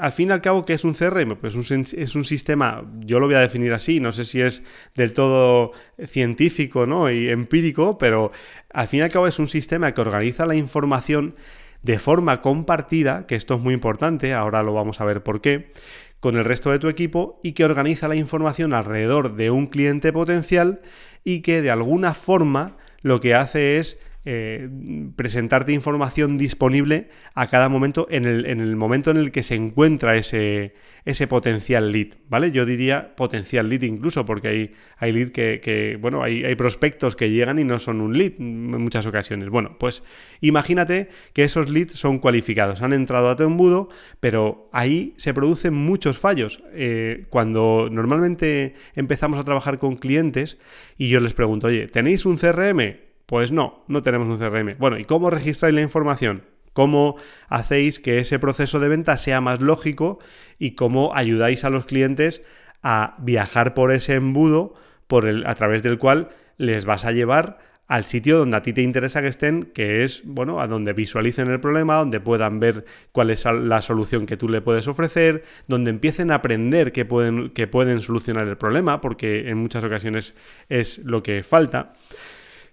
al 0.00 0.12
fin 0.12 0.30
y 0.30 0.32
al 0.32 0.40
cabo, 0.40 0.64
¿qué 0.64 0.72
es 0.72 0.84
un 0.84 0.94
CRM? 0.94 1.36
Pues 1.36 1.54
es 1.54 2.14
un 2.14 2.24
sistema, 2.24 2.84
yo 3.00 3.20
lo 3.20 3.26
voy 3.26 3.34
a 3.34 3.40
definir 3.40 3.72
así, 3.74 4.00
no 4.00 4.12
sé 4.12 4.24
si 4.24 4.40
es 4.40 4.62
del 4.94 5.12
todo 5.12 5.72
científico 6.06 6.86
¿no? 6.86 7.10
y 7.10 7.28
empírico, 7.28 7.98
pero 7.98 8.32
al 8.72 8.88
fin 8.88 9.00
y 9.00 9.02
al 9.02 9.10
cabo 9.10 9.26
es 9.26 9.38
un 9.38 9.48
sistema 9.48 9.92
que 9.92 10.00
organiza 10.00 10.46
la 10.46 10.54
información 10.54 11.34
de 11.82 11.98
forma 11.98 12.40
compartida, 12.40 13.26
que 13.26 13.36
esto 13.36 13.54
es 13.54 13.60
muy 13.60 13.74
importante, 13.74 14.32
ahora 14.32 14.62
lo 14.62 14.72
vamos 14.72 15.00
a 15.00 15.04
ver 15.04 15.22
por 15.22 15.42
qué, 15.42 15.72
con 16.18 16.36
el 16.36 16.44
resto 16.44 16.70
de 16.70 16.78
tu 16.78 16.88
equipo 16.88 17.38
y 17.42 17.52
que 17.52 17.64
organiza 17.64 18.08
la 18.08 18.16
información 18.16 18.72
alrededor 18.72 19.36
de 19.36 19.50
un 19.50 19.66
cliente 19.66 20.12
potencial 20.12 20.80
y 21.24 21.42
que 21.42 21.60
de 21.60 21.70
alguna 21.70 22.14
forma 22.14 22.76
lo 23.02 23.20
que 23.20 23.34
hace 23.34 23.76
es 23.76 23.98
eh, 24.26 24.68
presentarte 25.16 25.72
información 25.72 26.36
disponible 26.36 27.08
a 27.34 27.46
cada 27.46 27.70
momento 27.70 28.06
en 28.10 28.26
el, 28.26 28.44
en 28.44 28.60
el, 28.60 28.76
momento 28.76 29.10
en 29.10 29.16
el 29.16 29.32
que 29.32 29.42
se 29.42 29.54
encuentra 29.54 30.16
ese, 30.16 30.74
ese 31.06 31.26
potencial 31.26 31.90
lead, 31.90 32.08
¿vale? 32.28 32.50
Yo 32.50 32.66
diría 32.66 33.16
potencial 33.16 33.70
lead 33.70 33.82
incluso, 33.82 34.26
porque 34.26 34.48
hay, 34.48 34.74
hay 34.98 35.12
lead 35.12 35.30
que, 35.30 35.98
bueno, 36.00 36.22
hay, 36.22 36.44
hay, 36.44 36.54
prospectos 36.54 37.16
que 37.16 37.30
llegan 37.30 37.58
y 37.58 37.64
no 37.64 37.78
son 37.78 38.02
un 38.02 38.16
lead 38.16 38.32
en 38.38 38.82
muchas 38.82 39.06
ocasiones. 39.06 39.48
Bueno, 39.48 39.76
pues 39.78 40.02
imagínate 40.42 41.08
que 41.32 41.44
esos 41.44 41.70
leads 41.70 41.94
son 41.94 42.18
cualificados, 42.18 42.82
han 42.82 42.92
entrado 42.92 43.30
a 43.30 43.36
tu 43.36 43.44
embudo, 43.44 43.88
pero 44.20 44.68
ahí 44.72 45.14
se 45.16 45.32
producen 45.32 45.72
muchos 45.72 46.18
fallos. 46.18 46.62
Eh, 46.74 47.24
cuando 47.30 47.88
normalmente 47.90 48.74
empezamos 48.94 49.38
a 49.38 49.44
trabajar 49.44 49.78
con 49.78 49.96
clientes 49.96 50.58
y 50.98 51.08
yo 51.08 51.20
les 51.20 51.32
pregunto, 51.32 51.68
oye, 51.68 51.86
¿tenéis 51.86 52.26
un 52.26 52.36
CRM? 52.36 53.09
Pues 53.30 53.52
no, 53.52 53.84
no 53.86 54.02
tenemos 54.02 54.26
un 54.26 54.44
CRM. 54.44 54.76
Bueno, 54.76 54.98
¿y 54.98 55.04
cómo 55.04 55.30
registráis 55.30 55.72
la 55.72 55.82
información? 55.82 56.42
¿Cómo 56.72 57.14
hacéis 57.48 58.00
que 58.00 58.18
ese 58.18 58.40
proceso 58.40 58.80
de 58.80 58.88
venta 58.88 59.16
sea 59.18 59.40
más 59.40 59.60
lógico 59.60 60.18
y 60.58 60.72
cómo 60.72 61.14
ayudáis 61.14 61.62
a 61.62 61.70
los 61.70 61.84
clientes 61.84 62.42
a 62.82 63.14
viajar 63.20 63.72
por 63.72 63.92
ese 63.92 64.16
embudo 64.16 64.74
por 65.06 65.26
el, 65.26 65.46
a 65.46 65.54
través 65.54 65.84
del 65.84 65.96
cual 65.98 66.30
les 66.56 66.86
vas 66.86 67.04
a 67.04 67.12
llevar 67.12 67.58
al 67.90 68.04
sitio 68.04 68.38
donde 68.38 68.56
a 68.56 68.62
ti 68.62 68.72
te 68.72 68.82
interesa 68.82 69.20
que 69.20 69.26
estén, 69.26 69.62
que 69.62 70.04
es, 70.04 70.22
bueno, 70.24 70.60
a 70.60 70.68
donde 70.68 70.92
visualicen 70.92 71.50
el 71.50 71.58
problema, 71.58 71.96
donde 71.96 72.20
puedan 72.20 72.60
ver 72.60 72.84
cuál 73.10 73.30
es 73.30 73.44
la 73.44 73.82
solución 73.82 74.26
que 74.26 74.36
tú 74.36 74.48
le 74.48 74.60
puedes 74.60 74.86
ofrecer, 74.86 75.42
donde 75.66 75.90
empiecen 75.90 76.30
a 76.30 76.36
aprender 76.36 76.92
que 76.92 77.04
pueden, 77.04 77.50
que 77.50 77.66
pueden 77.66 78.00
solucionar 78.00 78.46
el 78.46 78.56
problema, 78.56 79.00
porque 79.00 79.50
en 79.50 79.58
muchas 79.58 79.82
ocasiones 79.82 80.36
es 80.68 80.98
lo 80.98 81.24
que 81.24 81.42
falta. 81.42 81.92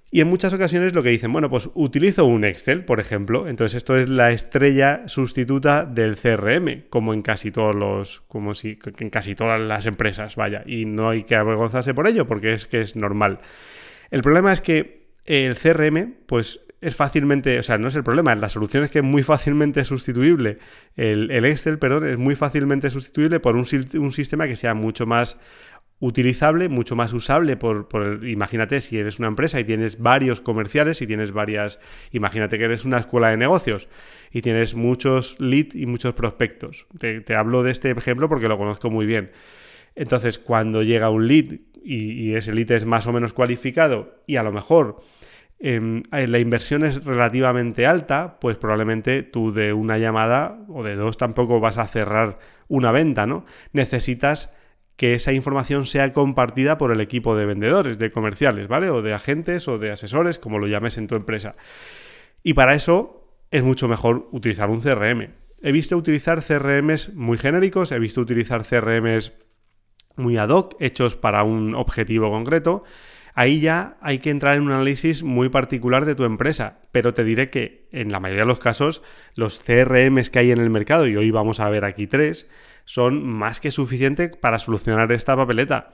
Y 0.09 0.21
en 0.21 0.27
muchas 0.29 0.53
ocasiones 0.53 0.93
lo 0.93 1.03
que 1.03 1.09
dicen, 1.09 1.33
bueno, 1.33 1.49
pues 1.49 1.69
utilizo 1.73 2.25
un 2.25 2.45
Excel, 2.45 2.85
por 2.85 3.01
ejemplo. 3.01 3.47
Entonces 3.47 3.75
esto 3.75 3.97
es 3.97 4.07
la 4.07 4.31
estrella 4.31 5.03
sustituta 5.07 5.83
del 5.83 6.15
CRM, 6.15 6.83
como 6.89 7.13
en 7.13 7.21
casi 7.21 7.51
todos 7.51 7.75
los, 7.75 8.21
como 8.21 8.55
si 8.55 8.79
en 8.99 9.09
casi 9.09 9.35
todas 9.35 9.59
las 9.59 9.85
empresas, 9.85 10.37
vaya. 10.37 10.63
Y 10.65 10.85
no 10.85 11.09
hay 11.09 11.25
que 11.25 11.35
avergonzarse 11.35 11.93
por 11.93 12.07
ello, 12.07 12.25
porque 12.25 12.53
es 12.53 12.65
que 12.65 12.81
es 12.81 12.95
normal. 12.95 13.39
El 14.09 14.21
problema 14.21 14.53
es 14.53 14.61
que 14.61 15.07
el 15.25 15.55
CRM, 15.55 16.13
pues 16.25 16.61
es 16.79 16.95
fácilmente, 16.95 17.57
o 17.59 17.63
sea, 17.63 17.77
no 17.77 17.87
es 17.87 17.95
el 17.95 18.03
problema, 18.03 18.35
la 18.35 18.49
solución 18.49 18.83
es 18.83 18.91
que 18.91 18.99
es 18.99 19.05
muy 19.05 19.23
fácilmente 19.23 19.83
sustituible. 19.83 20.59
El, 20.95 21.43
Excel, 21.45 21.79
perdón, 21.79 22.07
es 22.07 22.17
muy 22.17 22.35
fácilmente 22.35 22.89
sustituible 22.89 23.39
por 23.39 23.55
un, 23.55 23.65
un 23.95 24.11
sistema 24.11 24.47
que 24.47 24.55
sea 24.55 24.73
mucho 24.73 25.05
más 25.05 25.37
utilizable, 25.99 26.69
mucho 26.69 26.95
más 26.95 27.11
usable 27.13 27.57
por, 27.57 27.87
imagínate 28.23 28.81
si 28.81 28.99
eres 28.99 29.17
una 29.19 29.27
empresa 29.27 29.59
y 29.59 29.63
tienes 29.63 29.97
varios 29.99 30.41
comerciales 30.41 31.01
y 31.01 31.07
tienes 31.07 31.31
varias, 31.31 31.79
imagínate 32.11 32.57
que 32.57 32.65
eres 32.65 32.85
una 32.85 32.99
escuela 32.99 33.29
de 33.29 33.37
negocios 33.37 33.87
y 34.31 34.41
tienes 34.41 34.75
muchos 34.75 35.39
leads 35.39 35.75
y 35.75 35.85
muchos 35.87 36.13
prospectos. 36.13 36.85
Te, 36.99 37.35
hablo 37.35 37.63
de 37.63 37.71
este 37.71 37.89
ejemplo 37.91 38.29
porque 38.29 38.47
lo 38.47 38.57
conozco 38.57 38.91
muy 38.91 39.05
bien. 39.05 39.31
Entonces, 39.95 40.37
cuando 40.37 40.83
llega 40.83 41.09
un 41.09 41.27
lead 41.27 41.59
y, 41.83 42.33
ese 42.35 42.53
lead 42.53 42.71
es 42.71 42.85
más 42.85 43.07
o 43.07 43.13
menos 43.13 43.33
cualificado 43.33 44.21
y 44.27 44.35
a 44.35 44.43
lo 44.43 44.51
mejor 44.51 45.01
em, 45.57 46.03
eh, 46.11 46.27
la 46.27 46.37
inversión 46.37 46.83
es 46.83 47.05
relativamente 47.05 47.87
alta, 47.87 48.37
pues 48.39 48.57
probablemente 48.57 49.23
tú 49.23 49.51
de 49.51 49.73
una 49.73 49.97
llamada 49.97 50.59
o 50.67 50.83
de 50.83 50.95
dos 50.95 51.17
tampoco 51.17 51.59
vas 51.59 51.79
a 51.79 51.87
cerrar 51.87 52.37
una 52.67 52.91
venta, 52.91 53.25
¿no? 53.25 53.45
Necesitas 53.71 54.51
que 54.97 55.13
esa 55.13 55.31
información 55.31 55.85
sea 55.85 56.11
compartida 56.11 56.77
por 56.77 56.91
el 56.91 56.99
equipo 56.99 57.37
de 57.37 57.45
vendedores, 57.45 57.99
de 57.99 58.11
comerciales, 58.11 58.67
¿vale? 58.67 58.89
O 58.89 59.01
de 59.01 59.13
agentes 59.13 59.67
o 59.67 59.77
de 59.77 59.91
asesores, 59.91 60.39
como 60.39 60.59
lo 60.59 60.67
llames 60.67 60.97
en 60.97 61.07
tu 61.07 61.15
empresa. 61.15 61.55
Y 62.43 62.55
para 62.55 62.73
eso 62.73 63.31
es 63.51 63.63
mucho 63.63 63.87
mejor 63.87 64.27
utilizar 64.31 64.69
un 64.69 64.81
CRM. 64.81 65.29
He 65.61 65.71
visto 65.71 65.95
utilizar 65.95 66.43
CRMs 66.43 67.13
muy 67.13 67.37
genéricos, 67.37 67.91
he 67.91 67.99
visto 67.99 68.21
utilizar 68.21 68.63
CRMs 68.65 69.33
muy 70.15 70.37
ad 70.37 70.49
hoc, 70.49 70.75
hechos 70.79 71.15
para 71.15 71.43
un 71.43 71.75
objetivo 71.75 72.31
concreto. 72.31 72.83
Ahí 73.35 73.59
ya 73.59 73.97
hay 74.01 74.17
que 74.17 74.31
entrar 74.31 74.57
en 74.57 74.63
un 74.63 74.71
análisis 74.71 75.21
muy 75.21 75.49
particular 75.49 76.05
de 76.05 76.15
tu 76.15 76.23
empresa, 76.23 76.79
pero 76.91 77.13
te 77.13 77.23
diré 77.23 77.51
que 77.51 77.87
en 77.91 78.11
la 78.11 78.19
mayoría 78.19 78.43
de 78.43 78.47
los 78.47 78.59
casos 78.59 79.03
los 79.35 79.59
CRMs 79.59 80.31
que 80.31 80.39
hay 80.39 80.51
en 80.51 80.59
el 80.59 80.71
mercado, 80.71 81.05
y 81.05 81.15
hoy 81.15 81.29
vamos 81.29 81.59
a 81.59 81.69
ver 81.69 81.85
aquí 81.85 82.07
tres, 82.07 82.47
son 82.87 83.27
más 83.27 83.59
que 83.59 83.69
suficientes 83.69 84.35
para 84.37 84.59
solucionar 84.59 85.11
esta 85.11 85.35
papeleta. 85.35 85.93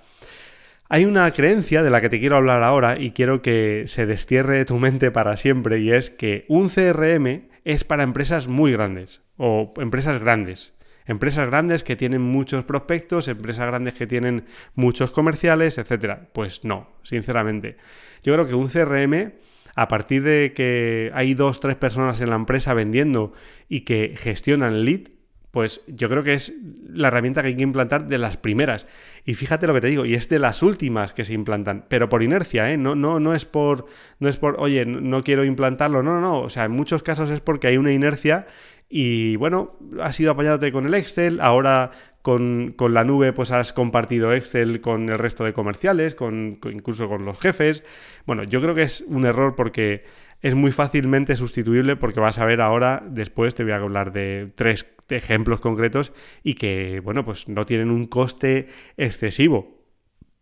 Hay 0.89 1.05
una 1.05 1.29
creencia 1.31 1.81
de 1.81 1.89
la 1.89 2.01
que 2.01 2.09
te 2.09 2.19
quiero 2.19 2.38
hablar 2.38 2.62
ahora 2.62 3.00
y 3.00 3.12
quiero 3.12 3.41
que 3.41 3.85
se 3.88 4.05
destierre 4.05 4.57
de 4.57 4.65
tu 4.65 4.77
mente 4.77 5.09
para 5.09 5.35
siempre 5.35 5.79
y 5.79 5.91
es 5.91 6.12
que 6.12 6.45
un 6.47 6.69
CRM 6.69 7.50
es 7.65 7.83
para 7.83 8.03
empresas 8.03 8.47
muy 8.47 8.71
grandes 8.71 9.21
o 9.38 9.73
empresas 9.77 10.19
grandes. 10.19 10.73
Empresas 11.05 11.47
grandes 11.47 11.83
que 11.83 11.95
tienen 11.95 12.21
muchos 12.21 12.63
prospectos, 12.63 13.27
empresas 13.27 13.65
grandes 13.65 13.95
que 13.95 14.05
tienen 14.05 14.45
muchos 14.75 15.09
comerciales, 15.09 15.79
etc. 15.79 16.27
Pues 16.31 16.63
no, 16.63 16.91
sinceramente. 17.01 17.77
Yo 18.21 18.33
creo 18.33 18.47
que 18.47 18.53
un 18.53 18.69
CRM, 18.69 19.33
a 19.75 19.88
partir 19.88 20.21
de 20.21 20.53
que 20.53 21.12
hay 21.15 21.33
dos, 21.33 21.59
tres 21.59 21.75
personas 21.75 22.21
en 22.21 22.29
la 22.29 22.35
empresa 22.35 22.75
vendiendo 22.75 23.33
y 23.67 23.81
que 23.81 24.13
gestionan 24.15 24.85
lead, 24.85 25.09
pues 25.53 25.81
yo 25.86 26.10
creo 26.10 26.24
que 26.24 26.33
es 26.33 26.51
la 26.91 27.10
herramienta 27.10 27.43
que 27.43 27.50
hay 27.50 27.55
que 27.55 27.62
implantar 27.62 28.07
de 28.07 28.17
las 28.17 28.38
primeras. 28.38 28.88
Y 29.24 29.36
fíjate 29.36 29.67
lo 29.67 29.75
que 29.75 29.81
te 29.81 29.88
digo, 29.88 30.03
y 30.03 30.15
es 30.15 30.27
de 30.27 30.39
las 30.39 30.63
últimas 30.63 31.13
que 31.13 31.25
se 31.25 31.33
implantan, 31.33 31.86
pero 31.89 32.10
por 32.10 32.24
inercia, 32.24 32.72
¿eh? 32.72 32.77
No, 32.77 32.95
no, 32.95 33.19
no 33.19 33.36
es 33.36 33.45
por, 33.45 33.86
no 34.17 34.29
es 34.29 34.38
por, 34.38 34.55
oye, 34.57 34.83
no 34.88 35.24
quiero 35.24 35.45
implantarlo, 35.45 36.01
no, 36.01 36.15
no, 36.15 36.22
no, 36.22 36.39
o 36.39 36.50
sea, 36.50 36.65
en 36.65 36.72
muchos 36.72 37.03
casos 37.03 37.29
es 37.29 37.39
porque 37.39 37.67
hay 37.67 37.77
una 37.77 37.91
inercia 37.91 38.48
y 38.89 39.36
bueno, 39.36 39.77
has 40.01 40.19
ido 40.19 40.31
apañándote 40.31 40.72
con 40.72 40.88
el 40.88 40.95
Excel, 40.95 41.39
ahora 41.39 41.91
con, 42.24 42.74
la 42.89 43.03
nube 43.03 43.31
pues 43.31 43.51
has 43.51 43.74
compartido 43.74 44.33
Excel 44.33 44.81
con 44.81 45.07
el 45.07 45.19
resto 45.19 45.43
de 45.43 45.53
comerciales, 45.53 46.15
con, 46.15 46.57
incluso 46.72 47.07
con 47.07 47.25
los 47.25 47.39
jefes. 47.39 47.83
Bueno, 48.25 48.41
yo 48.41 48.60
creo 48.60 48.74
que 48.74 48.81
es 48.81 49.01
un 49.07 49.27
error 49.27 49.53
porque 49.55 50.03
es 50.41 50.55
muy 50.55 50.72
fácilmente 50.72 51.36
sustituible 51.36 51.95
porque 51.95 52.19
vas 52.19 52.39
a 52.39 52.45
ver 52.45 52.60
ahora, 52.60 53.03
después 53.07 53.53
te 53.53 53.63
voy 53.63 53.74
a 53.74 53.75
hablar 53.75 54.13
de 54.13 54.51
tres 54.55 54.86
ejemplos 55.10 55.60
concretos 55.60 56.13
y 56.43 56.55
que, 56.55 57.00
bueno, 57.01 57.25
pues 57.25 57.48
no 57.48 57.65
tienen 57.65 57.89
un 57.89 58.07
coste 58.07 58.67
excesivo, 58.98 59.81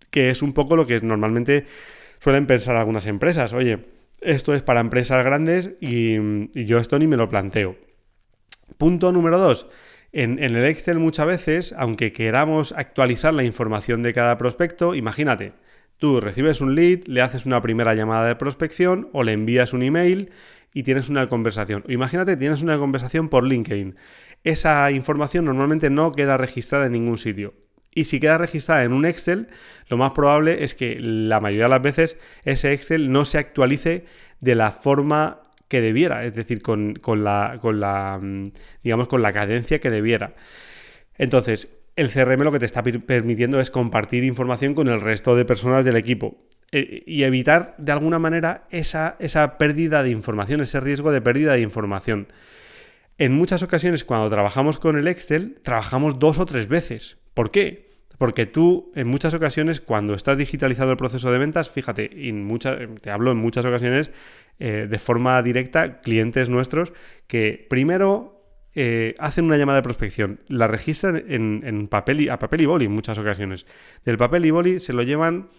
que 0.09 0.29
es 0.29 0.41
un 0.41 0.53
poco 0.53 0.75
lo 0.75 0.87
que 0.87 0.99
normalmente 1.01 1.65
suelen 2.19 2.47
pensar 2.47 2.75
algunas 2.75 3.07
empresas. 3.07 3.53
Oye, 3.53 3.85
esto 4.21 4.53
es 4.53 4.61
para 4.61 4.79
empresas 4.79 5.23
grandes 5.23 5.71
y, 5.79 6.17
yo 6.65 6.77
esto 6.77 6.99
ni 6.99 7.07
me 7.07 7.17
lo 7.17 7.29
planteo. 7.29 7.75
Punto 8.77 9.11
número 9.11 9.37
dos. 9.37 9.67
En, 10.13 10.43
en, 10.43 10.55
el 10.55 10.65
Excel 10.65 10.99
muchas 10.99 11.25
veces, 11.25 11.73
aunque 11.77 12.11
queramos 12.11 12.73
actualizar 12.73 13.33
la 13.33 13.43
información 13.43 14.03
de 14.03 14.13
cada 14.13 14.37
prospecto, 14.37 14.93
imagínate, 14.93 15.53
Tú 16.01 16.19
recibes 16.19 16.61
un 16.61 16.73
lead, 16.73 17.01
le 17.05 17.21
haces 17.21 17.45
una 17.45 17.61
primera 17.61 17.93
llamada 17.93 18.27
de 18.27 18.35
prospección 18.35 19.09
o 19.13 19.21
le 19.21 19.33
envías 19.33 19.71
un 19.71 19.83
email 19.83 20.31
y 20.73 20.81
tienes 20.81 21.09
una 21.09 21.29
conversación. 21.29 21.83
imagínate, 21.89 22.37
tienes 22.37 22.63
una 22.63 22.79
conversación 22.79 23.29
por 23.29 23.45
LinkedIn. 23.45 23.95
Esa 24.43 24.91
información 24.91 25.45
normalmente 25.45 25.89
no 25.89 26.11
queda 26.13 26.37
registrada 26.37 26.85
en 26.85 26.93
ningún 26.93 27.17
sitio. 27.17 27.53
Y 27.93 28.05
si 28.05 28.19
queda 28.19 28.37
registrada 28.37 28.83
en 28.83 28.93
un 28.93 29.05
Excel, 29.05 29.49
lo 29.89 29.97
más 29.97 30.13
probable 30.13 30.63
es 30.63 30.73
que 30.73 30.97
la 30.99 31.39
mayoría 31.41 31.65
de 31.65 31.71
las 31.71 31.81
veces 31.81 32.17
ese 32.45 32.71
Excel 32.73 33.11
no 33.11 33.25
se 33.25 33.37
actualice 33.37 34.05
de 34.39 34.55
la 34.55 34.71
forma 34.71 35.41
que 35.67 35.81
debiera, 35.81 36.25
es 36.25 36.35
decir, 36.35 36.61
con, 36.61 36.93
la, 37.23 37.57
con 37.61 37.79
la, 37.79 38.19
mm, 38.21 38.51
digamos, 38.83 39.07
con 39.07 39.21
la 39.21 39.33
cadencia 39.33 39.79
que 39.79 39.89
debiera. 39.89 40.35
Entonces, 41.17 41.69
el 41.95 42.09
CRM 42.09 42.43
lo 42.43 42.51
que 42.51 42.59
te 42.59 42.65
está 42.65 42.83
permitiendo 42.83 43.59
es 43.59 43.71
compartir 43.71 44.23
información 44.23 44.73
con 44.73 44.87
el 44.87 45.01
resto 45.01 45.35
de 45.35 45.45
personas 45.45 45.85
del 45.85 45.97
equipo 45.97 46.37
eh, 46.71 47.03
y 47.05 47.23
evitar 47.23 47.75
de 47.77 47.91
alguna 47.91 48.19
manera 48.19 48.65
esa, 48.69 49.15
esa 49.19 49.57
pérdida 49.57 50.03
de 50.03 50.09
información, 50.09 50.61
ese 50.61 50.79
riesgo 50.79 51.11
de 51.11 51.21
pérdida 51.21 51.53
de 51.53 51.61
información. 51.61 52.27
En 53.17 53.33
muchas 53.33 53.63
ocasiones 53.63 54.03
cuando 54.03 54.29
trabajamos 54.29 54.79
con 54.79 54.97
el 54.97 55.07
Excel, 55.07 55.59
trabajamos 55.63 56.19
dos 56.19 56.39
o 56.39 56.45
tres 56.45 56.67
veces. 56.67 57.17
¿Por 57.33 57.51
qué? 57.51 57.91
Porque 58.17 58.45
tú, 58.45 58.91
en 58.95 59.07
muchas 59.07 59.33
ocasiones, 59.33 59.81
cuando 59.81 60.13
estás 60.13 60.37
digitalizado 60.37 60.91
el 60.91 60.97
proceso 60.97 61.31
de 61.31 61.39
ventas, 61.39 61.69
fíjate, 61.69 62.09
te 63.01 63.09
hablo 63.09 63.31
en 63.31 63.37
muchas 63.37 63.65
ocasiones 63.65 64.11
eh, 64.59 64.87
de 64.87 64.99
forma 64.99 65.41
directa, 65.41 66.01
clientes 66.01 66.47
nuestros 66.47 66.93
que 67.25 67.65
primero 67.67 68.41
eh, 68.75 69.15
hacen 69.17 69.45
una 69.45 69.57
llamada 69.57 69.79
de 69.79 69.83
prospección, 69.83 70.39
la 70.47 70.67
registran 70.67 71.23
en, 71.27 71.87
papel 71.87 72.21
y, 72.21 72.29
a 72.29 72.37
papel 72.37 72.61
y 72.61 72.65
boli 72.67 72.85
en 72.85 72.91
muchas 72.91 73.17
ocasiones. 73.17 73.65
Del 74.05 74.19
papel 74.19 74.45
y 74.45 74.51
boli 74.51 74.79
se 74.79 74.93
lo 74.93 75.01
llevan 75.01 75.49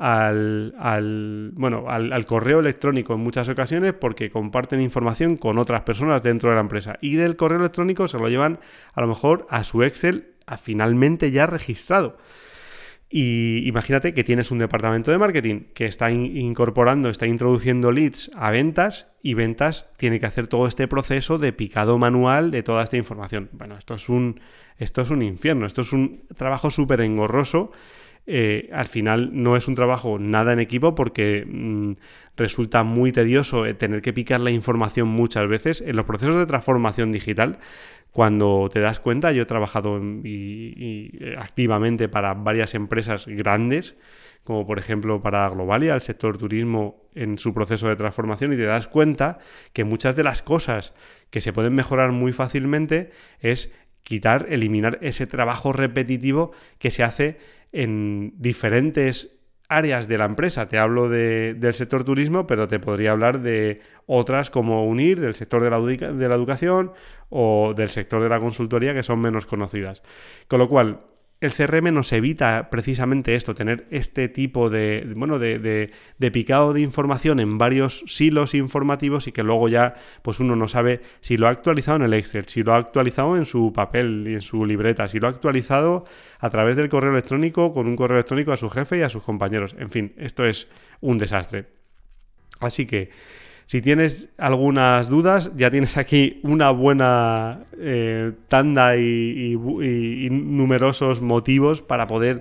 al, 0.00 1.52
bueno, 1.54 1.84
al, 1.88 2.24
correo 2.24 2.60
electrónico 2.60 3.12
en 3.12 3.20
muchas 3.20 3.50
ocasiones 3.50 3.92
porque 3.92 4.30
comparten 4.30 4.80
información 4.80 5.36
con 5.36 5.58
otras 5.58 5.82
personas 5.82 6.22
dentro 6.22 6.48
de 6.48 6.56
la 6.56 6.62
empresa. 6.62 6.96
Y 7.02 7.16
del 7.16 7.36
correo 7.36 7.58
electrónico 7.58 8.08
se 8.08 8.18
lo 8.18 8.28
llevan 8.28 8.60
a 8.94 9.02
lo 9.02 9.08
mejor 9.08 9.46
a 9.50 9.62
su 9.62 9.82
Excel 9.82 10.36
a 10.46 10.56
finalmente 10.56 11.30
ya 11.30 11.46
registrado. 11.46 12.16
Y 13.10 13.66
imagínate 13.66 14.14
que 14.14 14.24
tienes 14.24 14.50
un 14.50 14.58
departamento 14.58 15.10
de 15.10 15.18
marketing 15.18 15.64
que 15.74 15.84
está 15.84 16.10
incorporando, 16.12 17.10
está 17.10 17.26
introduciendo 17.26 17.92
leads 17.92 18.30
a 18.36 18.50
ventas 18.52 19.08
y 19.22 19.34
ventas 19.34 19.86
tiene 19.98 20.18
que 20.18 20.26
hacer 20.26 20.46
todo 20.46 20.66
este 20.66 20.88
proceso 20.88 21.36
de 21.36 21.52
picado 21.52 21.98
manual 21.98 22.50
de 22.50 22.62
toda 22.62 22.84
esta 22.84 22.96
información. 22.96 23.50
Bueno, 23.52 23.76
esto 23.76 23.96
es 23.96 24.08
un, 24.08 24.40
esto 24.78 25.02
es 25.02 25.10
un 25.10 25.22
infierno, 25.22 25.66
esto 25.66 25.82
es 25.82 25.92
un 25.92 26.22
trabajo 26.36 26.70
súper 26.70 27.02
engorroso. 27.02 27.72
Eh, 28.26 28.68
al 28.72 28.86
final 28.86 29.30
no 29.32 29.56
es 29.56 29.66
un 29.66 29.74
trabajo 29.74 30.18
nada 30.18 30.52
en 30.52 30.60
equipo 30.60 30.94
porque 30.94 31.44
mm, 31.46 31.92
resulta 32.36 32.84
muy 32.84 33.12
tedioso 33.12 33.66
eh, 33.66 33.74
tener 33.74 34.02
que 34.02 34.12
picar 34.12 34.40
la 34.40 34.50
información 34.50 35.08
muchas 35.08 35.48
veces. 35.48 35.80
En 35.80 35.96
los 35.96 36.06
procesos 36.06 36.36
de 36.36 36.46
transformación 36.46 37.12
digital 37.12 37.58
cuando 38.12 38.68
te 38.72 38.80
das 38.80 38.98
cuenta, 38.98 39.30
yo 39.32 39.42
he 39.42 39.46
trabajado 39.46 40.00
eh, 40.02 41.34
activamente 41.38 42.08
para 42.08 42.34
varias 42.34 42.74
empresas 42.74 43.26
grandes, 43.26 43.96
como 44.42 44.66
por 44.66 44.78
ejemplo 44.78 45.22
para 45.22 45.48
Globalia, 45.48 45.94
el 45.94 46.00
sector 46.00 46.36
turismo 46.36 47.04
en 47.14 47.38
su 47.38 47.54
proceso 47.54 47.88
de 47.88 47.94
transformación, 47.94 48.52
y 48.52 48.56
te 48.56 48.64
das 48.64 48.88
cuenta 48.88 49.38
que 49.72 49.84
muchas 49.84 50.16
de 50.16 50.24
las 50.24 50.42
cosas 50.42 50.92
que 51.30 51.40
se 51.40 51.52
pueden 51.52 51.74
mejorar 51.74 52.10
muy 52.10 52.32
fácilmente 52.32 53.10
es 53.38 53.72
quitar, 54.02 54.46
eliminar 54.50 54.98
ese 55.02 55.26
trabajo 55.26 55.72
repetitivo 55.72 56.52
que 56.78 56.90
se 56.90 57.02
hace 57.02 57.38
en 57.72 58.34
diferentes 58.36 59.40
áreas 59.68 60.08
de 60.08 60.18
la 60.18 60.24
empresa. 60.24 60.66
Te 60.66 60.78
hablo 60.78 61.08
del 61.08 61.74
sector 61.74 62.04
turismo, 62.04 62.46
pero 62.46 62.66
te 62.66 62.80
podría 62.80 63.12
hablar 63.12 63.40
de 63.40 63.80
otras 64.06 64.50
como 64.50 64.84
UNIR, 64.86 65.20
del 65.20 65.34
sector 65.34 65.62
de 65.62 65.70
la, 65.70 65.80
de 65.80 66.28
la 66.28 66.34
educación 66.34 66.92
o 67.28 67.72
del 67.74 67.88
sector 67.88 68.22
de 68.22 68.28
la 68.28 68.40
consultoría 68.40 68.92
que 68.92 69.04
son 69.04 69.20
menos 69.20 69.46
conocidas. 69.46 70.02
Con 70.48 70.58
lo 70.58 70.68
cual, 70.68 71.02
el 71.40 71.54
CRM 71.54 71.92
nos 71.94 72.12
evita 72.12 72.68
precisamente 72.70 73.34
esto, 73.34 73.54
tener 73.54 73.86
este 73.90 74.28
tipo 74.28 74.68
de, 74.68 75.10
bueno, 75.16 75.38
de, 75.38 75.90
picado 76.32 76.74
de 76.74 76.82
información 76.82 77.40
en 77.40 77.56
varios 77.56 78.04
silos 78.06 78.54
informativos 78.54 79.26
y 79.26 79.32
que 79.32 79.42
luego 79.42 79.68
ya 79.68 79.94
pues 80.20 80.38
uno 80.38 80.54
no 80.54 80.68
sabe 80.68 81.00
si 81.20 81.38
lo 81.38 81.46
ha 81.46 81.50
actualizado 81.50 81.96
en 81.96 82.02
el 82.02 82.14
Excel, 82.14 82.46
si 82.46 82.62
lo 82.62 82.74
ha 82.74 82.76
actualizado 82.76 83.36
en 83.36 83.46
su 83.46 83.72
papel 83.72 84.26
y 84.28 84.34
en 84.34 84.42
su 84.42 84.66
libreta, 84.66 85.08
si 85.08 85.18
lo 85.18 85.28
ha 85.28 85.30
actualizado 85.30 86.04
a 86.38 86.50
través 86.50 86.76
del 86.76 86.90
correo 86.90 87.12
electrónico 87.12 87.72
con 87.72 87.86
un 87.86 87.96
correo 87.96 88.18
electrónico 88.18 88.52
a 88.52 88.58
su 88.58 88.68
jefe 88.68 88.98
y 88.98 89.02
a 89.02 89.08
sus 89.08 89.22
compañeros. 89.22 89.74
En 89.78 89.90
fin, 89.90 90.12
esto 90.18 90.44
es 90.44 90.68
un 91.00 91.16
desastre. 91.16 91.66
Así 92.60 92.84
que 92.84 93.10
si 93.70 93.80
tienes 93.80 94.30
algunas 94.36 95.08
dudas, 95.08 95.52
ya 95.54 95.70
tienes 95.70 95.96
aquí 95.96 96.40
una 96.42 96.72
buena 96.72 97.60
eh, 97.78 98.32
tanda 98.48 98.96
y, 98.96 99.56
numerosos 100.28 101.20
motivos 101.20 101.80
para 101.80 102.08
poder 102.08 102.40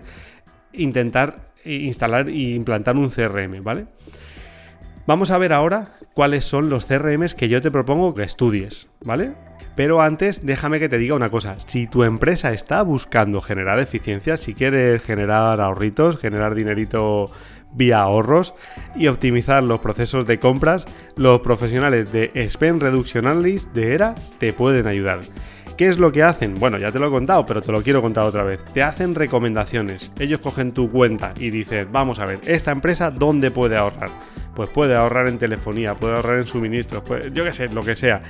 intentar 0.74 1.52
instalar 1.66 2.30
e 2.30 2.56
implantar 2.56 2.98
un 2.98 3.12
CRM, 3.12 3.62
¿vale? 3.62 3.86
Vamos 5.06 5.30
a 5.30 5.38
ver 5.38 5.54
ahora 5.54 6.00
cuáles 6.16 6.46
son 6.46 6.72
los 6.72 6.88
CRMs 6.88 7.36
que 7.36 7.48
yo 7.48 7.62
te 7.62 7.70
propongo 7.70 8.16
que 8.16 8.24
estudies, 8.24 8.88
¿vale? 9.02 9.34
Pero 9.76 10.02
antes, 10.02 10.48
déjame 10.48 10.80
que 10.80 10.90
te 10.90 10.98
diga 10.98 11.14
una 11.14 11.30
cosa. 11.30 11.58
Si 11.60 11.86
tu 11.86 12.04
empresa 12.04 12.54
está 12.54 12.82
buscando 12.82 13.40
generar 13.40 13.80
eficiencia, 13.80 14.36
si 14.36 14.56
quieres 14.56 15.04
generar 15.04 15.62
ahorritos, 15.62 16.18
generar 16.18 16.56
dinerito 16.56 17.32
vía 17.74 18.02
ahorros 18.02 18.54
y 18.96 19.08
optimizar 19.08 19.64
los 19.64 19.80
procesos 19.80 20.26
de 20.26 20.40
compras, 20.40 20.88
los 21.16 21.42
profesionales 21.42 22.12
de 22.12 22.32
Spend 22.50 22.82
Reduction 22.82 23.28
Analyst 23.28 23.72
de 23.74 23.94
ERA 23.94 24.16
te 24.40 24.54
pueden 24.54 24.88
ayudar. 24.88 25.20
¿Qué 25.78 25.88
es 25.88 25.98
lo 25.98 26.12
que 26.12 26.24
hacen? 26.24 26.56
Bueno, 26.56 26.78
ya 26.78 26.92
te 26.92 27.00
lo 27.00 27.08
he 27.08 27.10
contado, 27.10 27.46
pero 27.46 27.62
te 27.62 27.72
lo 27.72 27.82
quiero 27.82 28.02
contar 28.02 28.26
otra 28.26 28.44
vez. 28.44 28.60
Te 28.74 28.84
hacen 28.84 29.16
recomendaciones. 29.16 30.12
Ellos 30.20 30.42
cogen 30.42 30.74
tu 30.74 30.92
cuenta 30.92 31.34
y 31.40 31.52
dicen, 31.52 31.88
vamos 31.90 32.20
a 32.20 32.26
ver, 32.26 32.42
esta 32.46 32.72
empresa, 32.72 33.12
¿dónde 33.12 33.50
puede 33.50 33.78
ahorrar? 33.78 34.10
Pues 34.56 34.72
puede 34.72 34.96
ahorrar 34.96 35.30
en 35.30 35.38
telefonía, 35.38 35.96
puede 35.96 36.16
ahorrar 36.16 36.40
en 36.40 36.48
suministros, 36.48 37.04
yo 37.32 37.46
qué 37.46 37.54
sé, 37.54 37.70
lo 37.70 37.84
que 37.84 37.96
sea 37.96 38.24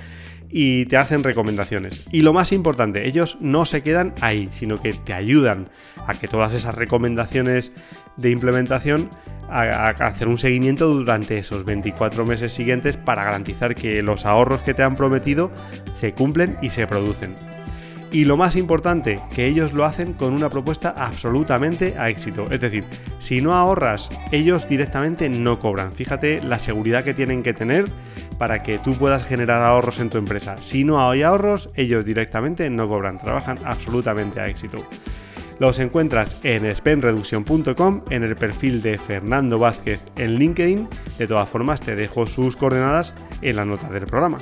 y 0.50 0.86
te 0.88 0.98
hacen 0.98 1.24
recomendaciones. 1.24 2.08
Y 2.12 2.22
lo 2.22 2.34
más 2.34 2.52
importante, 2.52 3.08
ellos 3.08 3.38
no 3.40 3.66
se 3.66 3.84
quedan 3.84 4.14
ahí, 4.22 4.50
sino 4.52 4.82
que 4.82 4.94
te 4.94 5.14
ayudan 5.14 5.70
a 6.08 6.16
que 6.16 6.28
todas 6.28 6.54
esas 6.54 6.76
recomendaciones 6.76 7.72
de 8.20 8.32
implementación 8.32 9.10
a, 9.50 9.90
hacer 9.90 10.28
un 10.28 10.38
seguimiento 10.38 10.88
durante 10.88 11.38
esos 11.38 11.66
24 11.66 12.26
meses 12.26 12.54
siguientes 12.54 12.98
para 12.98 13.24
garantizar 13.24 13.76
que 13.76 14.02
los 14.02 14.26
ahorros 14.26 14.62
que 14.62 14.74
te 14.74 14.84
han 14.84 14.96
prometido 14.96 15.52
se 15.94 16.14
cumplen 16.14 16.58
y 16.62 16.70
se 16.70 16.88
producen. 16.88 17.36
Y 18.12 18.26
lo 18.26 18.38
más 18.38 18.56
importante, 18.56 19.20
que 19.36 19.46
ellos 19.46 19.74
lo 19.74 19.86
hacen 19.86 20.14
con 20.14 20.34
una 20.34 20.50
propuesta 20.50 20.96
absolutamente 20.98 21.96
a 21.98 22.10
éxito. 22.10 22.48
Es 22.50 22.60
decir, 22.60 22.84
si 23.20 23.40
no 23.40 23.54
ahorras, 23.54 24.10
ellos 24.32 24.68
directamente 24.68 25.30
no 25.30 25.60
cobran. 25.60 25.94
Fíjate 25.94 26.42
la 26.42 26.58
seguridad 26.58 27.04
que 27.04 27.14
tienen 27.14 27.44
que 27.44 27.54
tener 27.54 27.86
para 28.40 28.64
que 28.64 28.80
tú 28.80 28.96
puedas 28.96 29.24
generar 29.24 29.62
ahorros 29.62 30.00
en 30.00 30.10
tu 30.10 30.18
empresa. 30.18 30.56
Si 30.60 30.84
no 30.84 31.08
hay 31.08 31.22
ahorros, 31.22 31.70
ellos 31.76 32.04
directamente 32.04 32.68
no 32.72 32.88
cobran. 32.88 33.20
Trabajan 33.20 33.60
absolutamente 33.64 34.40
a 34.40 34.48
éxito. 34.48 34.84
Los 35.60 35.80
encuentras 35.80 36.40
en 36.44 36.74
spendreduction.com, 36.74 38.04
en 38.10 38.24
el 38.24 38.38
perfil 38.38 38.82
de 38.82 38.98
Fernando 38.98 39.60
Vázquez 39.60 40.06
en 40.16 40.36
LinkedIn. 40.36 40.88
De 41.18 41.28
todas 41.28 41.50
formas, 41.50 41.82
te 41.82 41.96
dejo 41.96 42.26
sus 42.28 42.56
coordenadas 42.56 43.14
en 43.42 43.58
la 43.58 43.66
nota 43.66 43.90
del 43.90 44.06
programa. 44.06 44.38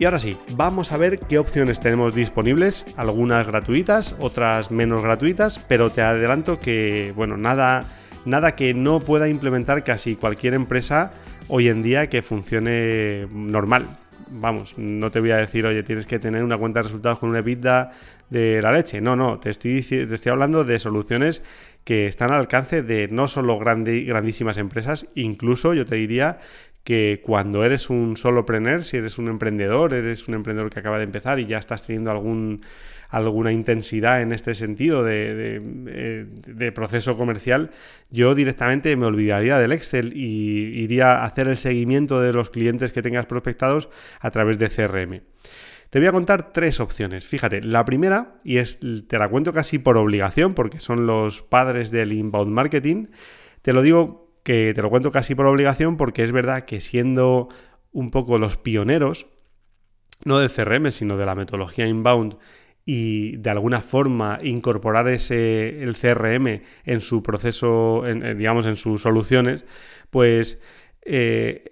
Y 0.00 0.04
ahora 0.06 0.18
sí, 0.18 0.36
vamos 0.56 0.90
a 0.90 0.96
ver 0.96 1.20
qué 1.20 1.38
opciones 1.38 1.78
tenemos 1.78 2.12
disponibles, 2.12 2.84
algunas 2.96 3.46
gratuitas, 3.46 4.16
otras 4.18 4.72
menos 4.72 5.04
gratuitas, 5.04 5.60
pero 5.60 5.90
te 5.90 6.02
adelanto 6.02 6.58
que, 6.58 7.12
bueno, 7.14 7.36
nada, 7.36 7.84
nada 8.24 8.56
que 8.56 8.74
no 8.74 8.98
pueda 8.98 9.28
implementar 9.28 9.84
casi 9.84 10.16
cualquier 10.16 10.54
empresa 10.54 11.12
hoy 11.46 11.68
en 11.68 11.84
día 11.84 12.08
que 12.08 12.22
funcione 12.22 13.28
normal. 13.30 13.86
Vamos, 14.32 14.76
no 14.76 15.12
te 15.12 15.20
voy 15.20 15.30
a 15.30 15.36
decir, 15.36 15.64
oye, 15.66 15.84
tienes 15.84 16.06
que 16.06 16.18
tener 16.18 16.42
una 16.42 16.58
cuenta 16.58 16.80
de 16.80 16.84
resultados 16.84 17.20
con 17.20 17.28
una 17.28 17.38
EBITDA 17.38 17.92
de 18.30 18.60
la 18.62 18.72
leche. 18.72 19.00
No, 19.00 19.16
no, 19.16 19.38
te 19.38 19.50
estoy, 19.50 19.82
te 19.82 20.14
estoy 20.14 20.32
hablando 20.32 20.64
de 20.64 20.78
soluciones 20.78 21.42
que 21.84 22.06
están 22.06 22.30
al 22.30 22.38
alcance 22.40 22.82
de 22.82 23.08
no 23.08 23.28
solo 23.28 23.58
grandísimas 23.58 24.56
empresas, 24.56 25.06
incluso 25.14 25.74
yo 25.74 25.84
te 25.84 25.96
diría 25.96 26.38
que 26.82 27.22
cuando 27.24 27.64
eres 27.64 27.88
un 27.88 28.16
solopreneur, 28.16 28.84
si 28.84 28.98
eres 28.98 29.18
un 29.18 29.28
emprendedor, 29.28 29.94
eres 29.94 30.28
un 30.28 30.34
emprendedor 30.34 30.70
que 30.70 30.80
acaba 30.80 30.98
de 30.98 31.04
empezar 31.04 31.40
y 31.40 31.46
ya 31.46 31.58
estás 31.58 31.86
teniendo 31.86 32.10
algún, 32.10 32.60
alguna 33.08 33.52
intensidad 33.52 34.20
en 34.20 34.32
este 34.32 34.54
sentido 34.54 35.02
de, 35.02 35.60
de, 35.60 36.72
proceso 36.72 37.16
comercial, 37.16 37.70
yo 38.10 38.34
directamente 38.34 38.96
me 38.96 39.06
olvidaría 39.06 39.58
del 39.58 39.72
Excel 39.72 40.12
y 40.14 40.82
iría 40.82 41.18
a 41.18 41.24
hacer 41.24 41.48
el 41.48 41.56
seguimiento 41.56 42.20
de 42.20 42.32
los 42.32 42.50
clientes 42.50 42.92
que 42.92 43.02
tengas 43.02 43.26
prospectados 43.26 43.88
a 44.20 44.30
través 44.30 44.58
de 44.58 44.68
CRM. 44.68 45.22
Te 45.94 46.00
voy 46.00 46.08
a 46.08 46.12
contar 46.12 46.52
tres 46.52 46.80
opciones. 46.80 47.24
Fíjate, 47.24 47.62
la 47.62 47.84
primera, 47.84 48.40
y 48.42 48.56
es, 48.56 48.80
te 49.06 49.16
la 49.16 49.28
cuento 49.28 49.52
casi 49.52 49.78
por 49.78 49.96
obligación, 49.96 50.52
porque 50.54 50.80
son 50.80 51.06
los 51.06 51.42
padres 51.42 51.92
del 51.92 52.12
inbound 52.12 52.50
marketing, 52.50 53.10
te 53.62 53.72
lo 53.72 53.80
digo 53.80 54.34
que 54.42 54.72
te 54.74 54.82
lo 54.82 54.90
cuento 54.90 55.12
casi 55.12 55.36
por 55.36 55.46
obligación 55.46 55.96
porque 55.96 56.24
es 56.24 56.32
verdad 56.32 56.64
que 56.64 56.80
siendo 56.80 57.48
un 57.92 58.10
poco 58.10 58.38
los 58.38 58.56
pioneros, 58.56 59.28
no 60.24 60.40
del 60.40 60.50
CRM, 60.50 60.90
sino 60.90 61.16
de 61.16 61.26
la 61.26 61.36
metodología 61.36 61.86
inbound, 61.86 62.38
y 62.84 63.36
de 63.36 63.50
alguna 63.50 63.80
forma 63.80 64.38
incorporar 64.42 65.06
ese, 65.06 65.80
el 65.80 65.94
CRM 65.96 66.62
en 66.86 67.00
su 67.02 67.22
proceso, 67.22 68.02
digamos, 68.36 68.66
en 68.66 68.74
sus 68.74 69.02
soluciones, 69.02 69.64
pues 70.10 70.60
eh, 71.04 71.64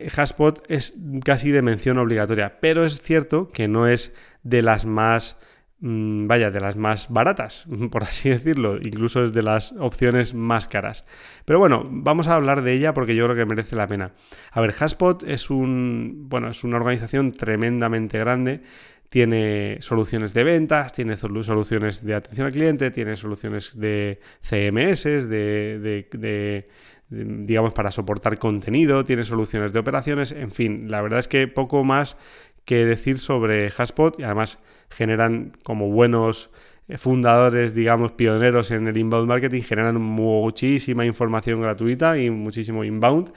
es 0.68 0.94
casi 1.24 1.50
de 1.50 1.62
mención 1.62 1.98
obligatoria. 1.98 2.60
Pero 2.60 2.84
es 2.84 3.00
cierto 3.00 3.48
que 3.48 3.68
no 3.68 3.86
es 3.86 4.14
de 4.42 4.62
las 4.62 4.84
más 4.84 5.36
Mm, 5.84 6.28
vaya, 6.28 6.52
de 6.52 6.60
las 6.60 6.76
más 6.76 7.08
baratas, 7.08 7.66
por 7.90 8.04
así 8.04 8.28
decirlo, 8.28 8.76
incluso 8.80 9.24
es 9.24 9.32
de 9.32 9.42
las 9.42 9.72
opciones 9.80 10.32
más 10.32 10.68
caras. 10.68 11.04
Pero 11.44 11.58
bueno, 11.58 11.88
vamos 11.90 12.28
a 12.28 12.36
hablar 12.36 12.62
de 12.62 12.72
ella 12.72 12.94
porque 12.94 13.16
yo 13.16 13.24
creo 13.24 13.36
que 13.36 13.46
merece 13.46 13.74
la 13.74 13.88
pena. 13.88 14.12
A 14.52 14.60
ver, 14.60 14.72
Haspot 14.78 15.24
es 15.24 15.50
un, 15.50 16.28
bueno, 16.28 16.48
es 16.50 16.62
una 16.62 16.76
organización 16.76 17.32
tremendamente 17.32 18.16
grande. 18.20 18.62
Tiene 19.08 19.78
soluciones 19.80 20.32
de 20.34 20.44
ventas, 20.44 20.92
tiene 20.92 21.16
soluciones 21.16 22.04
de 22.04 22.14
atención 22.14 22.46
al 22.46 22.52
cliente, 22.52 22.92
tiene 22.92 23.16
soluciones 23.16 23.72
de 23.74 24.20
CMS, 24.40 25.28
de, 25.28 26.06
de 26.12 26.68
digamos, 27.12 27.74
para 27.74 27.90
soportar 27.90 28.38
contenido, 28.38 29.04
tiene 29.04 29.24
soluciones 29.24 29.72
de 29.72 29.78
operaciones, 29.78 30.32
en 30.32 30.50
fin, 30.50 30.90
la 30.90 31.02
verdad 31.02 31.18
es 31.18 31.28
que 31.28 31.46
poco 31.46 31.84
más 31.84 32.16
que 32.64 32.84
decir 32.86 33.18
sobre 33.18 33.70
Haspot 33.76 34.18
y 34.18 34.22
además 34.22 34.58
generan 34.88 35.52
como 35.62 35.90
buenos 35.90 36.50
eh, 36.88 36.98
fundadores, 36.98 37.74
digamos, 37.74 38.12
pioneros 38.12 38.70
en 38.70 38.88
el 38.88 38.96
inbound 38.96 39.28
marketing, 39.28 39.62
generan 39.62 40.00
muchísima 40.00 41.04
información 41.04 41.60
gratuita 41.60 42.18
y 42.18 42.30
muchísimo 42.30 42.84
inbound. 42.84 43.32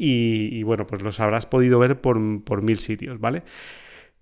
Y, 0.00 0.62
bueno, 0.62 0.86
pues 0.86 1.02
los 1.02 1.18
habrás 1.18 1.46
podido 1.46 1.80
ver 1.80 2.00
por, 2.00 2.20
mil 2.62 2.78
sitios, 2.78 3.18
¿vale? 3.18 3.42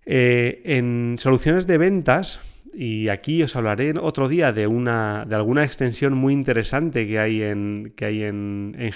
Eh, 0.06 0.62
en 0.64 1.16
soluciones 1.18 1.66
de 1.66 1.76
ventas, 1.76 2.40
y 2.78 3.08
aquí 3.08 3.42
os 3.42 3.56
hablaré 3.56 3.94
otro 3.98 4.28
día 4.28 4.52
de, 4.52 4.66
una, 4.66 5.24
de 5.26 5.34
alguna 5.34 5.64
extensión 5.64 6.12
muy 6.12 6.34
interesante 6.34 7.06
que 7.06 7.18
hay 7.18 7.42
en, 7.42 7.94
que 7.96 8.04
hay 8.04 8.22
en, 8.22 8.76
en. 8.78 8.92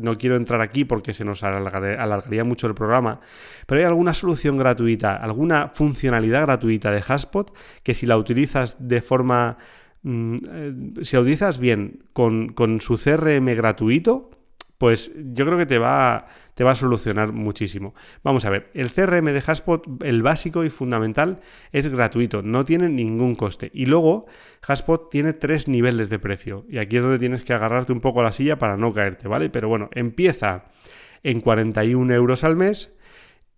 No 0.00 0.16
quiero 0.16 0.36
entrar 0.36 0.62
aquí 0.62 0.86
porque 0.86 1.12
se 1.12 1.22
nos 1.22 1.42
alargaría, 1.42 2.44
mucho 2.44 2.68
el 2.68 2.74
programa, 2.74 3.20
pero 3.66 3.80
hay 3.80 3.84
alguna 3.84 4.14
solución 4.14 4.56
gratuita, 4.56 5.14
alguna 5.14 5.72
funcionalidad 5.74 6.42
gratuita 6.42 6.90
de 6.90 7.04
Haspot 7.06 7.54
que 7.82 7.92
si 7.92 8.06
la 8.06 8.16
utilizas 8.16 8.76
de 8.80 9.02
forma... 9.02 9.58
Mm, 10.04 10.36
eh, 10.50 10.74
si 11.02 11.16
la 11.16 11.20
utilizas 11.20 11.58
bien 11.58 12.04
con, 12.14 12.54
con 12.54 12.80
su 12.80 12.96
CRM 12.96 13.54
gratuito, 13.54 14.30
pues 14.78 15.12
yo 15.14 15.44
creo 15.44 15.58
que 15.58 15.66
te 15.66 15.78
va, 15.78 16.26
te 16.54 16.64
va 16.64 16.72
a 16.72 16.76
solucionar 16.76 17.32
muchísimo. 17.32 17.94
Vamos 18.22 18.44
a 18.44 18.50
ver, 18.50 18.70
el 18.74 18.92
CRM 18.92 19.26
de 19.26 19.42
Haspot, 19.44 20.02
el 20.02 20.22
básico 20.22 20.64
y 20.64 20.70
fundamental, 20.70 21.40
es 21.72 21.88
gratuito, 21.88 22.42
no 22.42 22.64
tiene 22.64 22.88
ningún 22.88 23.34
coste. 23.34 23.70
Y 23.72 23.86
luego, 23.86 24.26
Haspot 24.66 25.10
tiene 25.10 25.32
tres 25.32 25.68
niveles 25.68 26.10
de 26.10 26.18
precio. 26.18 26.64
Y 26.68 26.78
aquí 26.78 26.96
es 26.96 27.02
donde 27.02 27.18
tienes 27.18 27.44
que 27.44 27.54
agarrarte 27.54 27.92
un 27.92 28.00
poco 28.00 28.20
a 28.20 28.24
la 28.24 28.32
silla 28.32 28.58
para 28.58 28.76
no 28.76 28.92
caerte, 28.92 29.28
¿vale? 29.28 29.48
Pero 29.50 29.68
bueno, 29.68 29.88
empieza 29.92 30.66
en 31.22 31.40
41 31.40 32.12
euros 32.14 32.44
al 32.44 32.56
mes. 32.56 32.94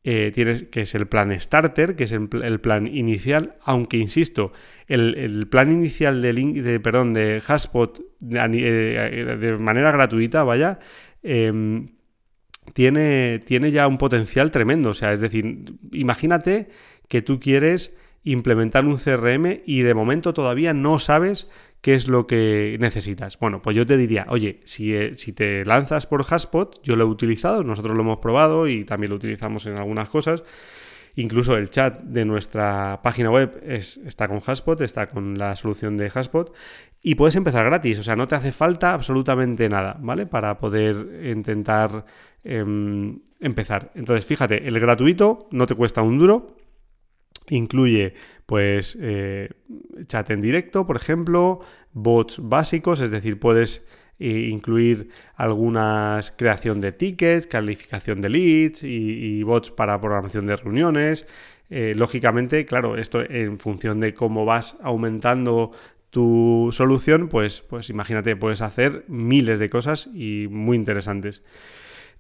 Eh, 0.07 0.33
tienes 0.35 0.65
que 0.65 0.83
es 0.83 0.95
el 0.95 1.07
plan 1.07 1.39
starter, 1.41 1.97
que 1.97 2.05
es 2.05 2.13
el, 2.13 2.29
plan 2.61 2.87
inicial, 2.87 3.57
aunque 3.65 3.97
insisto, 3.97 4.53
el, 4.87 5.49
plan 5.51 5.73
inicial 5.73 6.21
de, 6.21 6.35
de, 6.35 6.79
perdón, 6.79 7.15
de 7.15 7.43
Haspot 7.47 8.01
eh, 8.31 9.37
de 9.41 9.57
manera 9.57 9.93
gratuita, 9.93 10.45
vaya, 10.45 10.79
Em, 11.25 11.87
tiene, 12.73 13.41
tiene 13.45 13.71
ya 13.71 13.87
un 13.87 13.99
potencial 13.99 14.51
tremendo. 14.51 14.91
O 14.91 14.95
sea, 14.95 15.13
es 15.13 15.21
decir, 15.21 15.75
imagínate 15.93 16.69
que 17.09 17.23
tú 17.23 17.39
quieres 17.39 17.97
implementar 18.25 18.87
un 18.87 18.97
CRM 18.97 19.61
y 19.67 19.83
de 19.83 19.95
momento 19.95 20.33
todavía 20.33 20.73
no 20.73 20.99
sabes 20.99 21.49
qué 21.83 21.95
es 21.95 22.09
lo 22.09 22.27
que 22.27 22.79
necesitas. 22.81 23.39
Bueno, 23.39 23.61
pues 23.61 23.77
yo 23.77 23.87
te 23.87 23.99
diría, 23.99 24.25
oye, 24.31 24.61
si, 24.65 24.95
eh, 24.95 25.17
si, 25.17 25.35
te 25.35 25.67
lanzas 25.67 26.07
por 26.07 26.25
Haspot, 26.27 26.83
yo 26.83 26.97
lo 26.97 27.05
he 27.05 27.07
utilizado, 27.07 27.63
nosotros 27.63 27.95
lo 27.95 28.03
hemos 28.03 28.17
probado 28.19 28.67
y 28.67 28.85
también 28.85 29.11
lo 29.11 29.17
utilizamos 29.17 29.67
en 29.67 29.77
algunas 29.77 30.09
cosas. 30.09 30.45
Incluso 31.17 31.57
el 31.57 31.71
chat 31.71 32.01
de 32.01 32.25
nuestra 32.25 33.01
página 33.03 33.31
web 33.31 33.63
es, 33.65 33.99
está 33.99 34.27
con 34.27 34.41
Haspot, 34.45 34.81
está 34.81 35.07
con 35.07 35.39
la 35.39 35.55
solución 35.55 35.97
de 35.97 36.11
Haspot 36.13 36.53
y 37.03 37.15
puedes 37.15 37.37
empezar 37.37 37.65
gratis, 37.67 37.99
o 37.99 38.03
sea, 38.03 38.17
no 38.17 38.27
te 38.27 38.35
hace 38.35 38.51
falta 38.51 38.95
absolutamente 38.95 39.69
nada, 39.69 39.97
¿vale? 40.01 40.27
Para 40.27 40.59
poder 40.59 41.27
intentar 41.27 42.05
em, 42.43 43.21
empezar. 43.41 43.93
Entonces, 43.95 44.25
fíjate, 44.25 44.67
el 44.67 44.81
gratuito 44.81 45.49
no 45.53 45.67
te 45.67 45.75
cuesta 45.75 46.03
un 46.03 46.19
duro, 46.19 46.57
incluye 47.49 48.15
pues 48.47 48.99
eh, 49.01 49.51
chat 50.07 50.31
en 50.31 50.41
directo, 50.41 50.87
por 50.87 50.97
ejemplo, 50.97 51.61
bots 51.93 52.41
básicos, 52.43 53.01
es 53.01 53.11
decir, 53.11 53.39
puedes 53.39 53.87
eh, 54.19 54.49
incluir 54.51 55.09
algunas 55.37 56.31
creación 56.31 56.81
de 56.81 56.93
tickets, 56.93 57.47
calificación 57.47 58.23
de 58.23 58.29
leads 58.29 58.83
y, 58.83 59.43
bots 59.43 59.71
para 59.71 60.01
programación 60.01 60.47
de 60.47 60.57
reuniones. 60.57 61.27
Eh, 61.71 61.95
lógicamente, 61.97 62.65
claro, 62.67 62.97
esto 62.97 63.23
en 63.23 63.59
función 63.59 64.01
de 64.01 64.15
cómo 64.15 64.45
vas 64.45 64.77
aumentando 64.83 65.73
tu 66.11 66.69
solución, 66.71 67.29
pues, 67.29 67.61
pues 67.63 67.91
imagínate, 67.91 68.37
puedes 68.37 68.63
hacer 68.63 69.05
miles 69.09 69.59
de 69.59 69.69
cosas 69.69 70.09
y 70.15 70.47
muy 70.49 70.77
interesantes. 70.77 71.43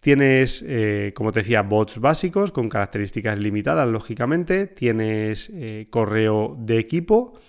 Tienes, 0.04 0.62
eh, 0.68 1.12
como 1.14 1.32
te 1.32 1.40
decía, 1.40 1.62
bots 1.62 1.98
básicos 1.98 2.52
con 2.52 2.68
características 2.68 3.38
limitadas, 3.38 3.88
lógicamente. 3.88 4.66
Tienes 4.66 5.50
eh, 5.54 5.86
correo 5.88 6.56
de 6.58 6.78
equipo. 6.78 7.40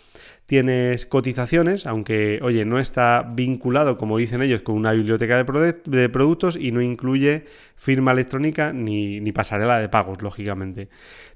Tienes 0.46 1.08
cotizaciones, 1.08 1.88
aunque, 1.88 2.40
oye, 2.44 2.66
no 2.66 2.80
está 2.80 3.24
vinculado, 3.34 3.98
como 3.98 4.20
dicen 4.20 4.44
ellos, 4.44 4.62
con 4.62 4.76
una 4.76 4.92
biblioteca 4.92 5.44
de, 5.44 6.10
productos 6.10 6.56
y 6.56 6.72
no 6.72 6.84
incluye 6.84 7.46
firma 7.76 8.12
electrónica 8.12 8.72
ni, 8.72 9.20
ni, 9.22 9.32
pasarela 9.32 9.80
de 9.80 9.90
pagos, 9.90 10.22
lógicamente. 10.22 10.90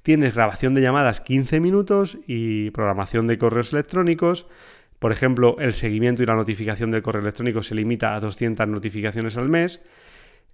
Tienes 0.03 0.35
grabación 0.35 0.75
de 0.75 0.81
llamadas 0.81 1.21
15 1.21 1.59
minutos 1.59 2.19
y 2.27 2.69
programación 2.69 3.25
de 3.25 3.39
correos 3.39 3.73
electrónicos. 3.73 4.45
Por 4.99 5.11
ejemplo, 5.11 5.55
el 5.59 5.73
seguimiento 5.73 6.21
y 6.21 6.27
la 6.27 6.35
notificación 6.35 6.91
del 6.91 7.01
correo 7.01 7.23
electrónico 7.23 7.63
se 7.63 7.73
limita 7.73 8.13
a 8.13 8.19
200 8.19 8.67
notificaciones 8.67 9.37
al 9.37 9.49
mes. 9.49 9.81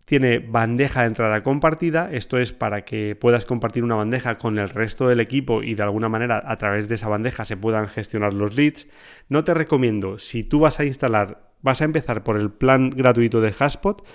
Tiene 0.05 0.37
bandeja 0.37 1.01
de 1.01 1.07
entrada 1.07 1.41
compartida, 1.41 2.11
esto 2.11 2.37
es 2.37 2.51
para 2.51 2.85
que 2.85 3.15
puedas 3.15 3.45
compartir 3.45 3.83
una 3.83 3.95
bandeja 3.95 4.37
con 4.37 4.59
el 4.59 4.69
resto 4.69 5.07
del 5.07 5.19
equipo 5.19 5.63
y 5.63 5.73
de 5.73 5.81
alguna 5.81 6.09
manera 6.09 6.43
a 6.45 6.57
través 6.57 6.87
de 6.87 6.95
esa 6.95 7.09
bandeja 7.09 7.43
se 7.43 7.57
puedan 7.57 7.87
gestionar 7.87 8.33
los 8.33 8.55
leads. 8.55 8.87
No 9.29 9.43
te 9.43 9.55
recomiendo, 9.55 10.19
si 10.19 10.43
tú 10.43 10.59
vas 10.59 10.79
a 10.79 10.85
instalar, 10.85 11.51
vas 11.63 11.81
a 11.81 11.85
empezar 11.85 12.23
por 12.23 12.37
el 12.37 12.51
plan 12.51 12.91
gratuito 12.91 13.41
de 13.41 13.53
Haspot, 13.57 14.05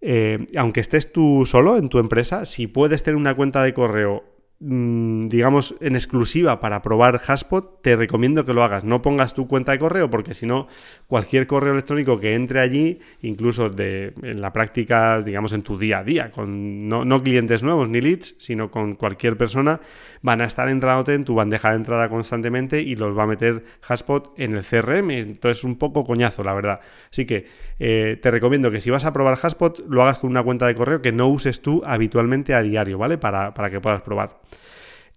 eh, 0.00 0.46
aunque 0.56 0.80
estés 0.80 1.12
tú 1.12 1.46
solo 1.46 1.76
en 1.76 1.88
tu 1.88 2.00
empresa, 2.00 2.44
si 2.44 2.66
puedes 2.66 3.04
tener 3.04 3.16
una 3.16 3.36
cuenta 3.36 3.62
de 3.62 3.72
correo 3.72 4.31
digamos, 4.64 5.74
en 5.80 5.96
exclusiva 5.96 6.60
para 6.60 6.82
probar 6.82 7.20
Haspot, 7.26 7.82
te 7.82 7.96
recomiendo 7.96 8.44
que 8.44 8.52
lo 8.52 8.62
hagas. 8.62 8.84
No 8.84 9.02
pongas 9.02 9.34
tu 9.34 9.48
cuenta 9.48 9.72
de 9.72 9.80
correo, 9.80 10.08
porque 10.08 10.34
si 10.34 10.46
no, 10.46 10.68
cualquier 11.08 11.48
correo 11.48 11.72
electrónico 11.72 12.20
que 12.20 12.36
entre 12.36 12.60
allí, 12.60 13.00
incluso 13.22 13.70
de, 13.70 14.14
en 14.22 14.40
la 14.40 14.52
práctica, 14.52 15.20
digamos, 15.20 15.52
en 15.52 15.62
tu 15.62 15.78
día 15.78 15.98
a 15.98 16.04
día, 16.04 16.30
con 16.30 16.88
no, 16.88 17.22
clientes 17.24 17.64
nuevos 17.64 17.88
ni 17.88 18.00
leads, 18.00 18.36
sino 18.38 18.70
con 18.70 18.94
cualquier 18.94 19.36
persona, 19.36 19.80
van 20.20 20.40
a 20.40 20.44
estar 20.44 20.68
entrándote 20.68 21.14
en 21.14 21.24
tu 21.24 21.34
bandeja 21.34 21.70
de 21.70 21.76
entrada 21.76 22.08
constantemente 22.08 22.80
y 22.82 22.94
los 22.94 23.18
va 23.18 23.24
a 23.24 23.26
meter 23.26 23.64
Haspot 23.88 24.32
en 24.36 24.54
el 24.54 24.62
CRM. 24.62 25.10
Entonces 25.10 25.58
es 25.58 25.64
un 25.64 25.76
poco 25.76 26.04
coñazo, 26.04 26.44
la 26.44 26.54
verdad. 26.54 26.78
Así 27.10 27.26
que 27.26 27.46
eh, 27.80 28.16
te 28.22 28.30
recomiendo 28.30 28.70
que 28.70 28.80
si 28.80 28.90
vas 28.90 29.04
a 29.06 29.12
probar 29.12 29.36
Haspot, 29.42 29.80
lo 29.88 30.02
hagas 30.02 30.18
con 30.18 30.30
una 30.30 30.44
cuenta 30.44 30.68
de 30.68 30.76
correo 30.76 31.02
que 31.02 31.10
no 31.10 31.26
uses 31.26 31.62
tú 31.62 31.82
habitualmente 31.84 32.54
a 32.54 32.62
diario, 32.62 32.96
¿vale? 32.96 33.18
Para, 33.18 33.54
para 33.54 33.68
que 33.68 33.80
puedas 33.80 34.02
probar. 34.02 34.38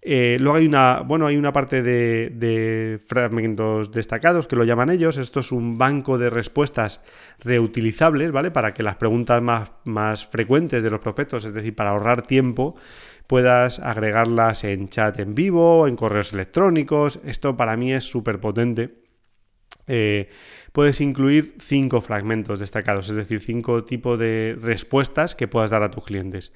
Eh, 0.02 0.36
luego 0.38 0.58
hay 0.58 0.66
una, 0.66 1.00
bueno, 1.00 1.26
hay 1.26 1.36
una 1.36 1.52
parte 1.52 1.82
de, 1.82 3.00
fragmentos 3.06 3.90
destacados 3.90 4.46
que 4.46 4.56
lo 4.56 4.64
llaman 4.64 4.90
ellos. 4.90 5.16
Esto 5.16 5.40
es 5.40 5.52
un 5.52 5.78
banco 5.78 6.18
de 6.18 6.30
respuestas 6.30 7.00
reutilizables, 7.42 8.30
¿vale? 8.30 8.50
Para 8.50 8.72
que 8.72 8.82
las 8.82 8.96
preguntas 8.96 9.42
más, 9.42 9.70
más 9.84 10.26
frecuentes 10.26 10.82
de 10.82 10.90
los 10.90 11.00
prospectos, 11.00 11.44
es 11.44 11.54
decir, 11.54 11.74
para 11.74 11.90
ahorrar 11.90 12.22
tiempo, 12.22 12.76
puedas 13.26 13.80
agregarlas 13.80 14.64
en 14.64 14.88
chat 14.88 15.18
en 15.18 15.34
vivo, 15.34 15.86
en 15.86 15.96
correos 15.96 16.32
electrónicos. 16.32 17.18
Esto 17.24 17.56
para 17.56 17.76
mí 17.76 17.92
es 17.92 18.04
súper 18.04 18.38
potente. 18.38 19.05
Eh, 19.86 20.28
puedes 20.72 21.00
incluir 21.00 21.54
cinco 21.58 22.00
fragmentos 22.00 22.58
destacados, 22.58 23.08
es 23.08 23.14
decir, 23.14 23.40
cinco 23.40 23.84
tipos 23.84 24.18
de 24.18 24.56
respuestas 24.60 25.34
que 25.34 25.48
puedas 25.48 25.70
dar 25.70 25.82
a 25.82 25.90
tus 25.90 26.04
clientes. 26.04 26.52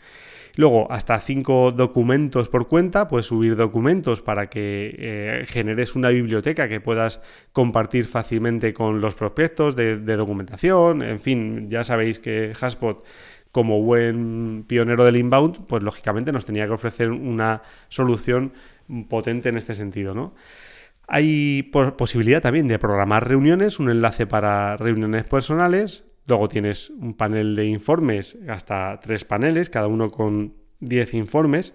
Luego, 0.56 0.90
hasta 0.90 1.18
cinco 1.20 1.72
documentos 1.72 2.48
por 2.48 2.68
cuenta, 2.68 3.08
puedes 3.08 3.26
subir 3.26 3.56
documentos 3.56 4.20
para 4.20 4.50
que 4.50 4.94
eh, 4.98 5.44
generes 5.46 5.94
una 5.94 6.08
biblioteca 6.08 6.68
que 6.68 6.80
puedas 6.80 7.20
compartir 7.52 8.04
fácilmente 8.04 8.74
con 8.74 9.00
los 9.00 9.14
prospectos 9.14 9.76
de, 9.76 9.96
documentación. 9.96 11.02
En 11.02 11.20
fin, 11.20 11.70
ya 11.70 11.84
sabéis 11.84 12.18
que 12.18 12.52
Haspot 12.60 13.04
como 13.52 13.82
buen 13.82 14.64
pionero 14.66 15.04
del 15.04 15.16
inbound, 15.16 15.66
pues 15.66 15.82
lógicamente 15.82 16.32
nos 16.32 16.44
tenía 16.44 16.66
que 16.66 16.72
ofrecer 16.72 17.10
una 17.10 17.62
solución 17.88 18.52
potente 19.08 19.48
en 19.48 19.56
este 19.56 19.74
sentido, 19.74 20.14
¿no? 20.14 20.34
Hay 21.12 21.70
posibilidad 21.98 22.40
también 22.40 22.68
de 22.68 22.78
programar 22.78 23.28
reuniones, 23.28 23.80
un 23.80 23.90
enlace 23.90 24.26
para 24.26 24.76
reuniones 24.76 25.24
personales, 25.24 26.04
Luego 26.30 26.48
tienes 26.48 26.90
un 26.90 27.14
panel 27.14 27.56
de 27.56 27.66
informes, 27.66 28.38
hasta 28.48 29.00
tres 29.00 29.24
paneles, 29.24 29.68
cada 29.68 29.88
uno 29.88 30.10
con 30.10 30.54
10 30.78 31.14
informes. 31.14 31.72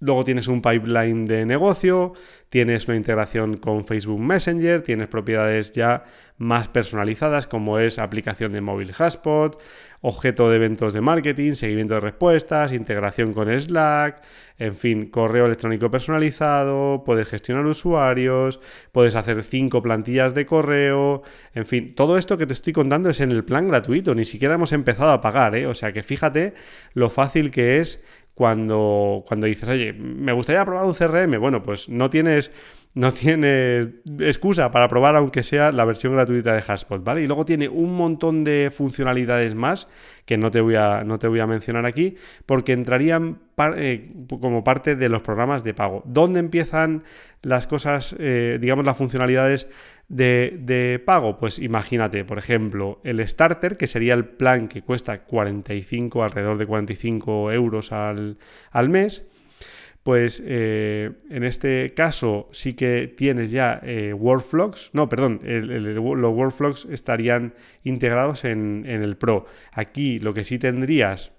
Luego 0.00 0.24
tienes 0.24 0.48
un 0.48 0.62
pipeline 0.62 1.26
de 1.26 1.44
negocio, 1.44 2.14
tienes 2.48 2.88
una 2.88 2.96
integración 2.96 3.58
con 3.58 3.84
Facebook 3.84 4.20
Messenger, 4.20 4.80
tienes 4.80 5.08
propiedades 5.08 5.70
ya 5.72 6.04
más 6.38 6.68
personalizadas 6.68 7.46
como 7.46 7.78
es 7.78 7.98
aplicación 7.98 8.54
de 8.54 8.62
móvil 8.62 8.94
Hotspot, 8.94 9.60
objeto 10.02 10.50
de 10.50 10.56
eventos 10.56 10.92
de 10.92 11.00
marketing, 11.00 11.52
seguimiento 11.52 11.94
de 11.94 12.00
respuestas, 12.00 12.72
integración 12.72 13.32
con 13.32 13.48
Slack, 13.48 14.20
en 14.58 14.76
fin, 14.76 15.06
correo 15.06 15.46
electrónico 15.46 15.90
personalizado, 15.90 17.04
puedes 17.04 17.28
gestionar 17.28 17.64
usuarios, 17.66 18.60
puedes 18.90 19.14
hacer 19.14 19.42
cinco 19.44 19.80
plantillas 19.80 20.34
de 20.34 20.44
correo, 20.44 21.22
en 21.54 21.66
fin, 21.66 21.94
todo 21.94 22.18
esto 22.18 22.36
que 22.36 22.46
te 22.46 22.52
estoy 22.52 22.72
contando 22.72 23.10
es 23.10 23.20
en 23.20 23.30
el 23.30 23.44
plan 23.44 23.68
gratuito, 23.68 24.14
ni 24.14 24.24
siquiera 24.24 24.54
hemos 24.54 24.72
empezado 24.72 25.12
a 25.12 25.20
pagar, 25.20 25.54
¿eh? 25.54 25.66
o 25.66 25.74
sea 25.74 25.92
que 25.92 26.02
fíjate 26.02 26.54
lo 26.94 27.08
fácil 27.08 27.50
que 27.50 27.78
es 27.78 28.02
cuando, 28.34 29.24
cuando 29.26 29.46
dices, 29.46 29.68
oye, 29.68 29.92
me 29.92 30.32
gustaría 30.32 30.64
probar 30.64 30.84
un 30.84 30.94
CRM, 30.94 31.38
bueno, 31.38 31.62
pues 31.62 31.88
no 31.88 32.10
tienes 32.10 32.50
no 32.94 33.12
tienes 33.12 33.88
excusa 34.18 34.70
para 34.70 34.88
probar 34.88 35.16
aunque 35.16 35.42
sea 35.42 35.72
la 35.72 35.84
versión 35.84 36.12
gratuita 36.12 36.52
de 36.52 36.60
Hashpot, 36.60 37.02
¿vale? 37.02 37.22
Y 37.22 37.26
luego 37.26 37.46
tiene 37.46 37.68
un 37.68 37.96
montón 37.96 38.44
de 38.44 38.70
funcionalidades 38.74 39.54
más 39.54 39.88
que 40.26 40.36
no 40.36 40.50
te 40.50 40.60
voy 40.60 40.74
a, 40.74 41.02
no 41.02 41.18
te 41.18 41.26
voy 41.26 41.40
a 41.40 41.46
mencionar 41.46 41.86
aquí 41.86 42.16
porque 42.44 42.72
entrarían 42.72 43.40
eh, 43.76 44.12
como 44.28 44.62
parte 44.62 44.94
de 44.94 45.08
los 45.08 45.22
programas 45.22 45.64
de 45.64 45.74
pago. 45.74 46.02
¿Dónde 46.04 46.40
empiezan 46.40 47.04
las 47.40 47.66
cosas, 47.66 48.14
eh, 48.18 48.58
digamos, 48.60 48.84
las 48.84 48.96
funcionalidades 48.96 49.68
de, 50.12 51.02
pago? 51.04 51.38
Pues 51.38 51.58
imagínate, 51.58 52.24
por 52.24 52.38
ejemplo, 52.38 53.00
el 53.02 53.26
Starter, 53.26 53.76
que 53.76 53.86
sería 53.86 54.14
el 54.14 54.24
plan 54.24 54.68
que 54.68 54.82
cuesta 54.82 55.24
45, 55.24 56.22
alrededor 56.22 56.58
de 56.58 56.66
45 56.66 57.52
euros 57.52 57.92
al, 57.92 58.38
al 58.70 58.88
mes 58.88 59.26
pues 60.02 60.42
eh, 60.44 61.12
en 61.30 61.44
este 61.44 61.94
caso 61.94 62.48
sí 62.50 62.74
que 62.74 63.06
tienes 63.06 63.52
ya 63.52 63.80
eh, 63.84 64.12
workflows, 64.12 64.90
no, 64.92 65.08
perdón, 65.08 65.40
los 65.44 66.34
workflows 66.34 66.86
estarían 66.86 67.54
integrados 67.84 68.44
en, 68.44 68.84
el 68.86 69.16
Pro. 69.16 69.46
Aquí 69.72 70.18
lo 70.18 70.34
que 70.34 70.42
sí 70.42 70.58
tendrías, 70.58 71.32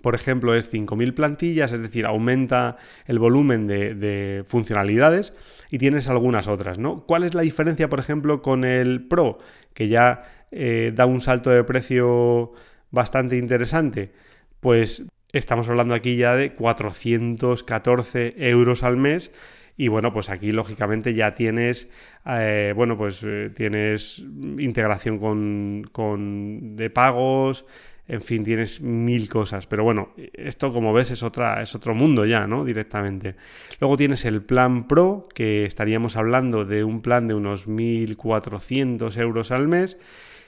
por 0.00 0.14
ejemplo, 0.14 0.54
es 0.54 0.72
5.000 0.72 1.14
plantillas, 1.14 1.72
es 1.72 1.82
decir, 1.82 2.06
aumenta 2.06 2.76
el 3.06 3.18
volumen 3.18 3.66
de, 3.66 4.44
funcionalidades 4.46 5.34
y 5.70 5.78
tienes 5.78 6.08
algunas 6.08 6.48
otras, 6.48 6.78
¿no? 6.78 7.04
¿Cuál 7.06 7.24
es 7.24 7.34
la 7.34 7.42
diferencia, 7.42 7.88
por 7.88 8.00
ejemplo, 8.00 8.42
con 8.42 8.64
el 8.64 9.06
Pro, 9.06 9.38
que 9.74 9.88
ya 9.88 10.22
eh, 10.50 10.92
da 10.94 11.06
un 11.06 11.20
salto 11.20 11.50
de 11.50 11.64
precio 11.64 12.52
bastante 12.90 13.36
interesante? 13.36 14.12
Pues 14.60 15.06
Estamos 15.32 15.66
hablando 15.70 15.94
aquí 15.94 16.16
ya 16.16 16.36
de 16.36 16.52
414 16.52 18.34
euros 18.36 18.82
al 18.82 18.98
mes. 18.98 19.32
Y 19.78 19.88
bueno, 19.88 20.12
pues 20.12 20.28
aquí 20.28 20.52
lógicamente 20.52 21.14
ya 21.14 21.34
tienes, 21.34 21.90
eh, 22.26 22.74
bueno, 22.76 22.98
pues 22.98 23.22
eh, 23.24 23.50
tienes 23.54 24.18
integración 24.58 25.18
con, 25.18 25.88
con, 25.90 26.76
de 26.76 26.90
pagos, 26.90 27.64
en 28.12 28.20
fin, 28.20 28.44
tienes 28.44 28.82
mil 28.82 29.26
cosas. 29.30 29.66
Pero 29.66 29.84
bueno, 29.84 30.10
esto 30.34 30.70
como 30.70 30.92
ves 30.92 31.10
es, 31.10 31.22
otra, 31.22 31.62
es 31.62 31.74
otro 31.74 31.94
mundo 31.94 32.26
ya, 32.26 32.46
¿no? 32.46 32.62
Directamente. 32.62 33.36
Luego 33.80 33.96
tienes 33.96 34.26
el 34.26 34.42
plan 34.42 34.86
Pro, 34.86 35.28
que 35.34 35.64
estaríamos 35.64 36.18
hablando 36.18 36.66
de 36.66 36.84
un 36.84 37.00
plan 37.00 37.26
de 37.26 37.32
unos 37.32 37.66
1.400 37.66 39.18
euros 39.18 39.50
al 39.50 39.66
mes. 39.66 39.96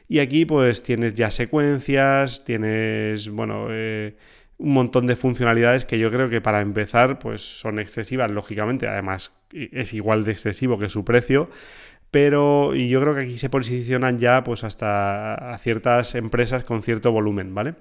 Y 0.09 0.19
aquí 0.19 0.45
pues 0.45 0.83
tienes 0.83 1.15
ya 1.15 1.31
secuencias, 1.31 2.45
tienes, 2.45 3.31
bueno, 3.31 3.69
eh, 3.71 4.15
un 4.59 4.75
montón 4.75 5.07
de 5.07 5.17
funcionalidades 5.17 5.87
que 5.87 5.99
yo 5.99 6.11
creo 6.11 6.29
que 6.29 6.43
para 6.43 6.61
empezar 6.61 7.19
pues 7.19 7.41
son 7.41 7.79
excesivas, 7.79 8.31
lógicamente, 8.31 8.87
además 8.87 9.33
es 9.53 9.95
igual 9.95 10.25
de 10.25 10.33
excesivo 10.33 10.79
que 10.79 10.91
su 10.91 11.03
precio, 11.03 11.49
pero 12.15 12.77
y 12.77 12.89
yo 12.89 13.01
creo 13.01 13.13
que 13.13 13.23
aquí 13.23 13.39
se 13.39 13.51
posicionan 13.51 14.21
ya 14.21 14.45
pues 14.45 14.63
hasta 14.63 15.35
a 15.35 15.59
ciertas 15.59 16.15
empresas 16.15 16.63
con 16.63 16.85
cierto 16.85 17.11
volumen, 17.11 17.57
¿vale? 17.57 17.75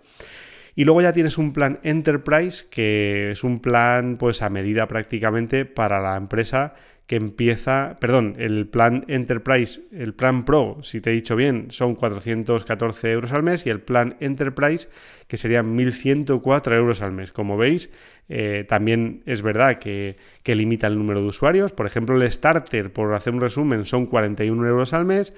Y 0.74 0.86
luego 0.86 1.04
ya 1.04 1.14
tienes 1.14 1.38
un 1.38 1.54
plan 1.54 1.80
Enterprise, 1.84 2.66
que 2.68 3.30
es 3.30 3.44
un 3.44 3.60
plan 3.60 4.18
pues 4.18 4.42
a 4.42 4.50
medida 4.50 4.88
prácticamente 4.88 5.66
para 5.66 6.02
la 6.02 6.18
empresa 6.18 6.74
que 7.08 7.18
empieza, 7.18 7.98
perdón, 8.00 8.36
el 8.40 8.68
plan 8.68 9.04
Enterprise, 9.08 9.82
el 9.92 10.14
plan 10.14 10.46
Pro, 10.46 10.78
si 10.84 11.02
te 11.02 11.12
he 11.12 11.14
dicho 11.14 11.36
bien, 11.36 11.68
son 11.70 11.96
414 11.96 13.12
euros 13.12 13.34
al 13.34 13.44
mes 13.44 13.66
y 13.66 13.70
el 13.70 13.82
plan 13.82 14.16
Enterprise, 14.20 14.88
que 15.28 15.38
serían 15.38 15.78
1.104 15.78 16.74
euros 16.76 17.02
al 17.02 17.12
mes. 17.12 17.32
Como 17.32 17.58
veis, 17.58 17.92
eh, 18.30 18.66
también 18.70 19.22
es 19.26 19.42
verdad 19.42 19.80
que, 19.80 20.16
que, 20.44 20.56
limita 20.56 20.88
el 20.88 20.98
número 20.98 21.22
de 21.22 21.28
usuarios. 21.28 21.74
Por 21.74 21.88
ejemplo, 21.88 22.16
el 22.16 22.32
Starter, 22.32 22.94
por 22.94 23.14
hacer 23.14 23.34
un 23.34 23.42
resumen, 23.42 23.86
son 23.86 24.06
41 24.06 24.66
euros 24.66 24.94
al 24.94 25.06
mes 25.06 25.34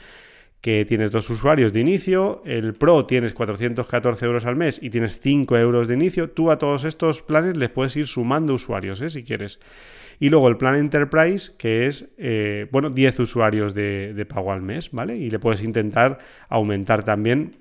que 0.65 0.83
tienes 0.83 1.11
dos 1.11 1.29
usuarios 1.29 1.73
de 1.73 1.79
inicio, 1.79 2.41
el 2.43 2.73
Pro 2.73 3.05
tienes 3.05 3.35
414 3.35 4.25
euros 4.25 4.45
al 4.47 4.55
mes 4.55 4.79
y 4.81 4.89
tienes 4.89 5.19
5 5.19 5.55
euros 5.59 5.87
de 5.87 5.93
inicio, 5.93 6.31
tú 6.31 6.49
a 6.49 6.57
todos 6.57 6.85
estos 6.85 7.21
planes 7.21 7.55
les 7.55 7.69
puedes 7.69 7.95
ir 7.97 8.07
sumando 8.07 8.55
usuarios, 8.55 8.99
¿eh? 9.01 9.09
si 9.09 9.23
quieres. 9.23 9.59
Y 10.19 10.31
luego 10.31 10.47
el 10.47 10.57
plan 10.57 10.73
Enterprise, 10.73 11.51
que 11.59 11.85
es, 11.85 12.07
eh, 12.17 12.67
bueno, 12.71 12.89
10 12.89 13.19
usuarios 13.19 13.75
de, 13.75 14.25
pago 14.27 14.51
al 14.51 14.63
mes, 14.63 14.89
¿vale? 14.91 15.15
Y 15.15 15.29
le 15.29 15.37
puedes 15.37 15.61
intentar 15.61 16.17
aumentar 16.49 17.03
también, 17.03 17.57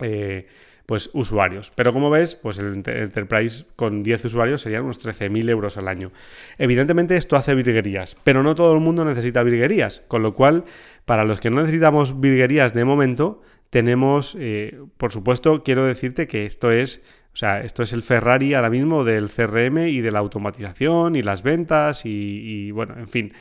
eh, 0.00 0.46
pues, 0.86 1.10
usuarios. 1.12 1.72
Pero 1.74 1.92
como 1.92 2.08
ves, 2.08 2.36
pues 2.36 2.58
el 2.58 2.82
Enterprise 2.86 3.66
con 3.76 4.02
10 4.02 4.24
usuarios 4.24 4.62
serían 4.62 4.84
unos 4.84 4.98
13.000 4.98 5.50
euros 5.50 5.76
al 5.76 5.88
año. 5.88 6.10
Evidentemente 6.56 7.18
esto 7.18 7.36
hace 7.36 7.54
virguerías, 7.54 8.16
pero 8.24 8.42
no 8.42 8.54
todo 8.54 8.72
el 8.72 8.80
mundo 8.80 9.04
necesita 9.04 9.42
virguerías, 9.42 10.02
con 10.08 10.22
lo 10.22 10.34
cual, 10.34 10.64
para 11.04 11.24
los 11.24 11.40
que 11.40 11.50
no 11.50 11.60
necesitamos 11.60 12.20
virguerías 12.20 12.74
de 12.74 12.84
momento, 12.84 13.42
tenemos, 13.70 14.36
eh, 14.38 14.80
por 14.96 15.12
supuesto, 15.12 15.62
quiero 15.62 15.84
decirte 15.84 16.26
que 16.26 16.46
esto 16.46 16.70
es 16.70 17.02
o 17.34 17.36
sea, 17.36 17.62
esto 17.62 17.82
es 17.82 17.92
el 17.92 18.04
Ferrari 18.04 18.54
ahora 18.54 18.70
mismo 18.70 19.02
del 19.02 19.28
CRM 19.28 19.88
y 19.88 20.00
de 20.00 20.12
la 20.12 20.20
automatización 20.20 21.16
y 21.16 21.22
las 21.22 21.42
ventas 21.42 22.02
y, 22.06 22.70
bueno, 22.70 22.94
en 22.96 23.08
fin. 23.08 23.32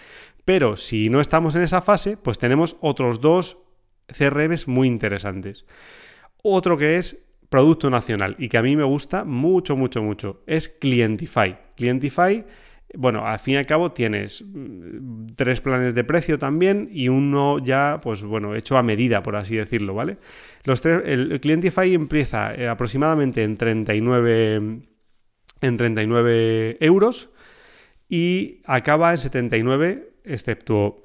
Pero 0.46 0.78
si 0.78 1.12
no 1.12 1.22
estamos 1.22 1.54
en 1.54 1.62
esa 1.62 1.84
fase, 1.84 2.18
pues 2.18 2.40
tenemos 2.40 2.76
otros 2.82 3.22
dos 3.22 3.60
CRMs 4.08 4.68
muy 4.68 4.88
interesantes. 4.88 5.68
Otro 6.42 6.76
que 6.76 6.98
es 6.98 7.24
producto 7.50 7.92
nacional 7.92 8.36
y 8.40 8.50
que 8.50 8.58
a 8.58 8.64
mí 8.64 8.76
me 8.76 8.84
gusta 8.84 9.26
mucho, 9.26 9.78
mucho, 9.78 10.02
mucho, 10.02 10.42
es 10.48 10.70
Clientify. 10.70 11.58
Clientify 11.78 12.46
bueno, 12.96 13.26
al 13.26 13.40
fin 13.40 13.56
y 13.56 13.58
al 13.58 13.66
cabo 13.66 13.92
tienes 13.92 14.44
mm, 14.46 15.34
tres 15.36 15.62
planes 15.62 15.96
de 15.96 16.04
precio 16.04 16.38
también 16.38 16.90
y 16.92 17.10
uno 17.10 17.60
ya, 17.60 18.00
pues 18.02 18.24
bueno, 18.24 18.56
hecho 18.56 18.78
a 18.78 18.84
medida, 18.84 19.24
por 19.24 19.36
así 19.36 19.56
decirlo, 19.56 19.94
¿vale? 19.94 20.18
Los 20.64 20.82
tres, 20.82 21.02
el 21.06 21.40
Clientify 21.40 21.94
empieza 21.94 22.54
eh, 22.54 22.68
aproximadamente 22.68 23.44
en 23.44 23.58
39, 23.58 24.82
en 25.62 25.78
39 25.78 26.78
euros 26.80 27.32
y 28.08 28.62
acaba 28.66 29.12
en 29.12 29.18
79, 29.18 30.14
excepto 30.24 31.02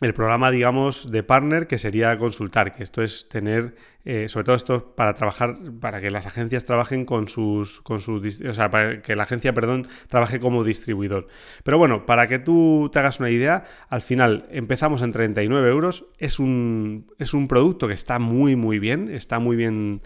el 0.00 0.14
programa, 0.14 0.50
digamos, 0.50 1.10
de 1.10 1.22
partner 1.22 1.66
que 1.66 1.78
sería 1.78 2.16
consultar, 2.16 2.72
que 2.72 2.82
esto 2.82 3.02
es 3.02 3.28
tener, 3.28 3.74
eh, 4.04 4.28
sobre 4.28 4.44
todo 4.44 4.56
esto 4.56 4.94
para 4.94 5.12
trabajar, 5.12 5.56
para 5.78 6.00
que 6.00 6.10
las 6.10 6.26
agencias 6.26 6.64
trabajen 6.64 7.04
con 7.04 7.28
sus, 7.28 7.82
con 7.82 7.98
sus, 7.98 8.40
o 8.40 8.54
sea, 8.54 8.70
para 8.70 9.02
que 9.02 9.14
la 9.14 9.24
agencia, 9.24 9.52
perdón, 9.52 9.88
trabaje 10.08 10.40
como 10.40 10.64
distribuidor. 10.64 11.28
Pero 11.64 11.76
bueno, 11.76 12.06
para 12.06 12.28
que 12.28 12.38
tú 12.38 12.88
te 12.92 12.98
hagas 12.98 13.20
una 13.20 13.30
idea, 13.30 13.64
al 13.90 14.00
final 14.00 14.46
empezamos 14.50 15.02
en 15.02 15.12
39 15.12 15.68
euros, 15.68 16.06
es 16.18 16.38
un, 16.38 17.12
es 17.18 17.34
un 17.34 17.46
producto 17.46 17.86
que 17.86 17.94
está 17.94 18.18
muy, 18.18 18.56
muy 18.56 18.78
bien, 18.78 19.10
está 19.10 19.38
muy 19.38 19.56
bien 19.56 20.00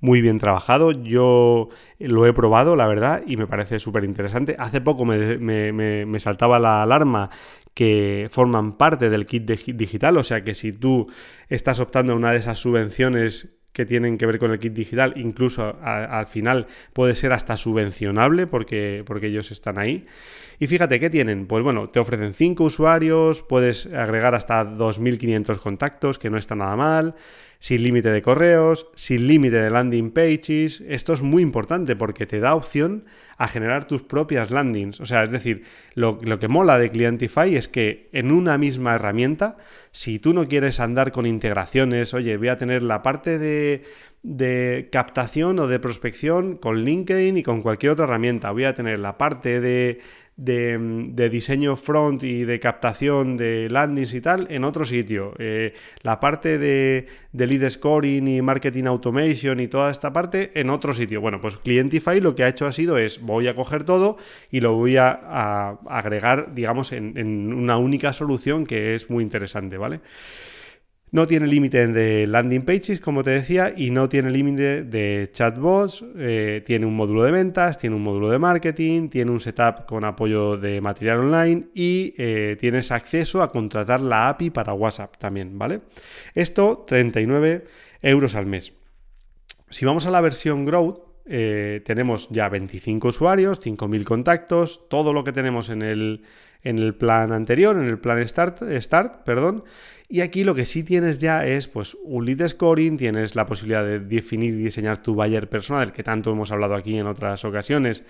muy 0.00 0.22
bien 0.22 0.38
trabajado. 0.38 0.90
Yo 0.92 1.68
lo 1.98 2.26
he 2.26 2.32
probado, 2.32 2.74
la 2.74 2.88
verdad, 2.88 3.22
y 3.26 3.36
me 3.36 3.46
parece 3.46 3.78
súper 3.78 4.04
interesante. 4.04 4.56
Hace 4.58 4.80
poco 4.80 5.04
me, 5.04 5.38
me, 5.72 6.18
saltaba 6.18 6.58
la 6.58 6.82
alarma 6.82 7.30
que 7.74 8.28
forman 8.30 8.72
parte 8.72 9.10
del 9.10 9.26
kit 9.26 9.44
digital, 9.44 10.16
o 10.16 10.24
sea 10.24 10.42
que 10.44 10.54
si 10.54 10.72
tú 10.72 11.10
estás 11.48 11.80
optando 11.80 12.12
a 12.12 12.16
una 12.16 12.32
de 12.32 12.38
esas 12.38 12.58
subvenciones 12.58 13.50
que 13.72 13.86
tienen 13.86 14.18
que 14.18 14.26
ver 14.26 14.38
con 14.38 14.50
el 14.50 14.58
kit 14.58 14.72
digital, 14.72 15.12
incluso 15.16 15.78
al 15.80 16.26
final 16.26 16.66
puede 16.92 17.14
ser 17.14 17.32
hasta 17.32 17.56
subvencionable 17.56 18.46
porque, 18.46 19.04
porque 19.06 19.28
ellos 19.28 19.52
están 19.52 19.78
ahí. 19.78 20.06
Y 20.58 20.66
fíjate, 20.66 21.00
¿qué 21.00 21.08
tienen? 21.08 21.46
Pues 21.46 21.62
bueno, 21.62 21.88
te 21.88 22.00
ofrecen 22.00 22.34
5 22.34 22.64
usuarios, 22.64 23.42
puedes 23.42 23.86
agregar 23.86 24.34
hasta 24.34 24.64
2.500 24.64 25.58
contactos, 25.58 26.18
que 26.18 26.28
no 26.28 26.36
está 26.36 26.54
nada 26.54 26.76
mal, 26.76 27.14
sin 27.60 27.82
límite 27.82 28.10
de 28.10 28.20
correos, 28.20 28.88
sin 28.94 29.26
límite 29.26 29.56
de 29.56 29.70
landing 29.70 30.10
pages. 30.10 30.82
Esto 30.86 31.12
es 31.14 31.22
muy 31.22 31.42
importante 31.42 31.96
porque 31.96 32.26
te 32.26 32.40
da 32.40 32.54
opción 32.54 33.04
a 33.40 33.48
generar 33.48 33.86
tus 33.86 34.02
propias 34.02 34.50
landings. 34.50 35.00
O 35.00 35.06
sea, 35.06 35.22
es 35.22 35.30
decir, 35.30 35.62
lo, 35.94 36.18
que 36.18 36.46
mola 36.46 36.78
de 36.78 36.90
Clientify 36.90 37.56
es 37.56 37.68
que 37.68 38.10
en 38.12 38.32
una 38.32 38.58
misma 38.58 38.96
herramienta, 38.96 39.56
si 39.92 40.18
tú 40.18 40.34
no 40.34 40.46
quieres 40.46 40.78
andar 40.78 41.10
con 41.10 41.24
integraciones, 41.24 42.12
oye, 42.12 42.36
voy 42.36 42.48
a 42.48 42.58
tener 42.58 42.82
la 42.82 43.02
parte 43.02 43.38
de, 43.38 43.84
de 44.22 44.90
captación 44.92 45.58
o 45.58 45.68
de 45.68 45.80
prospección 45.80 46.58
con 46.58 46.84
LinkedIn 46.84 47.38
y 47.38 47.42
con 47.42 47.62
cualquier 47.62 47.92
otra 47.92 48.04
herramienta, 48.04 48.50
voy 48.50 48.64
a 48.64 48.74
tener 48.74 48.98
la 48.98 49.16
parte 49.16 49.58
de 49.58 50.00
de, 50.40 51.28
diseño 51.30 51.76
front 51.76 52.22
y 52.22 52.44
de 52.44 52.58
captación 52.58 53.36
de 53.36 53.68
landings 53.70 54.14
y 54.14 54.20
tal 54.20 54.46
en 54.50 54.64
otro 54.64 54.84
sitio. 54.84 55.34
Eh, 55.38 55.74
la 56.02 56.18
parte 56.18 56.58
de, 56.58 57.06
lead 57.32 57.68
scoring 57.68 58.26
y 58.26 58.42
marketing 58.42 58.84
automation 58.84 59.60
y 59.60 59.68
toda 59.68 59.90
esta 59.90 60.12
parte 60.12 60.50
en 60.54 60.70
otro 60.70 60.94
sitio. 60.94 61.20
Bueno, 61.20 61.40
pues 61.40 61.56
Clientify 61.58 62.20
lo 62.20 62.34
que 62.34 62.44
ha 62.44 62.48
hecho 62.48 62.66
ha 62.66 62.72
sido 62.72 62.96
es 62.96 63.20
voy 63.20 63.48
a 63.48 63.54
coger 63.54 63.84
todo 63.84 64.16
y 64.50 64.60
lo 64.60 64.74
voy 64.74 64.96
a, 64.96 65.10
agregar, 65.86 66.54
digamos, 66.54 66.92
en, 66.92 67.16
en 67.18 67.52
una 67.52 67.76
única 67.76 68.12
solución 68.12 68.64
que 68.64 68.94
es 68.94 69.10
muy 69.10 69.22
interesante, 69.22 69.76
¿vale? 69.76 70.00
No 71.12 71.26
tiene 71.26 71.48
límite 71.48 71.88
de 71.88 72.26
landing 72.28 72.62
pages, 72.62 73.00
como 73.00 73.24
te 73.24 73.30
decía, 73.30 73.72
y 73.76 73.90
no 73.90 74.08
tiene 74.08 74.30
límite 74.30 74.84
de 74.84 75.28
chatbots. 75.32 76.04
Eh, 76.16 76.62
tiene 76.64 76.86
un 76.86 76.94
módulo 76.94 77.24
de 77.24 77.32
ventas, 77.32 77.78
tiene 77.78 77.96
un 77.96 78.02
módulo 78.02 78.30
de 78.30 78.38
marketing, 78.38 79.08
tiene 79.08 79.32
un 79.32 79.40
setup 79.40 79.86
con 79.86 80.04
apoyo 80.04 80.56
de 80.56 80.80
material 80.80 81.18
online 81.18 81.68
y 81.74 82.14
eh, 82.16 82.56
tienes 82.60 82.92
acceso 82.92 83.42
a 83.42 83.50
contratar 83.50 84.00
la 84.00 84.28
API 84.28 84.50
para 84.50 84.72
WhatsApp 84.72 85.16
también, 85.16 85.58
¿vale? 85.58 85.80
Esto 86.34 86.84
39 86.86 87.64
euros 88.02 88.36
al 88.36 88.46
mes. 88.46 88.72
Si 89.68 89.84
vamos 89.84 90.06
a 90.06 90.10
la 90.10 90.20
versión 90.20 90.64
Growth, 90.64 91.10
eh, 91.26 91.80
tenemos 91.84 92.28
ya 92.30 92.48
25 92.48 93.08
usuarios, 93.08 93.60
5.000 93.60 94.04
contactos, 94.04 94.88
todo 94.88 95.12
lo 95.12 95.22
que 95.22 95.32
tenemos 95.32 95.70
en 95.70 95.82
el, 95.82 96.22
en 96.62 96.78
el 96.78 96.94
plan 96.94 97.32
anterior, 97.32 97.76
en 97.76 97.84
el 97.84 97.98
plan 97.98 98.26
Start, 98.26 98.62
Start 98.80 99.24
perdón, 99.24 99.64
y 100.12 100.22
aquí 100.22 100.42
lo 100.42 100.56
que 100.56 100.66
sí 100.66 100.82
tienes 100.82 101.20
ya 101.20 101.46
es 101.46 101.68
pues, 101.68 101.96
un 102.02 102.26
lead 102.26 102.48
scoring, 102.48 102.96
tienes 102.96 103.36
la 103.36 103.46
posibilidad 103.46 103.84
de 103.84 104.00
definir 104.00 104.54
y 104.54 104.64
diseñar 104.64 105.00
tu 105.00 105.14
buyer 105.14 105.48
personal, 105.48 105.92
que 105.92 106.02
tanto 106.02 106.32
hemos 106.32 106.50
hablado 106.50 106.74
aquí 106.74 106.98
en 106.98 107.06
otras 107.06 107.44
ocasiones, 107.44 108.02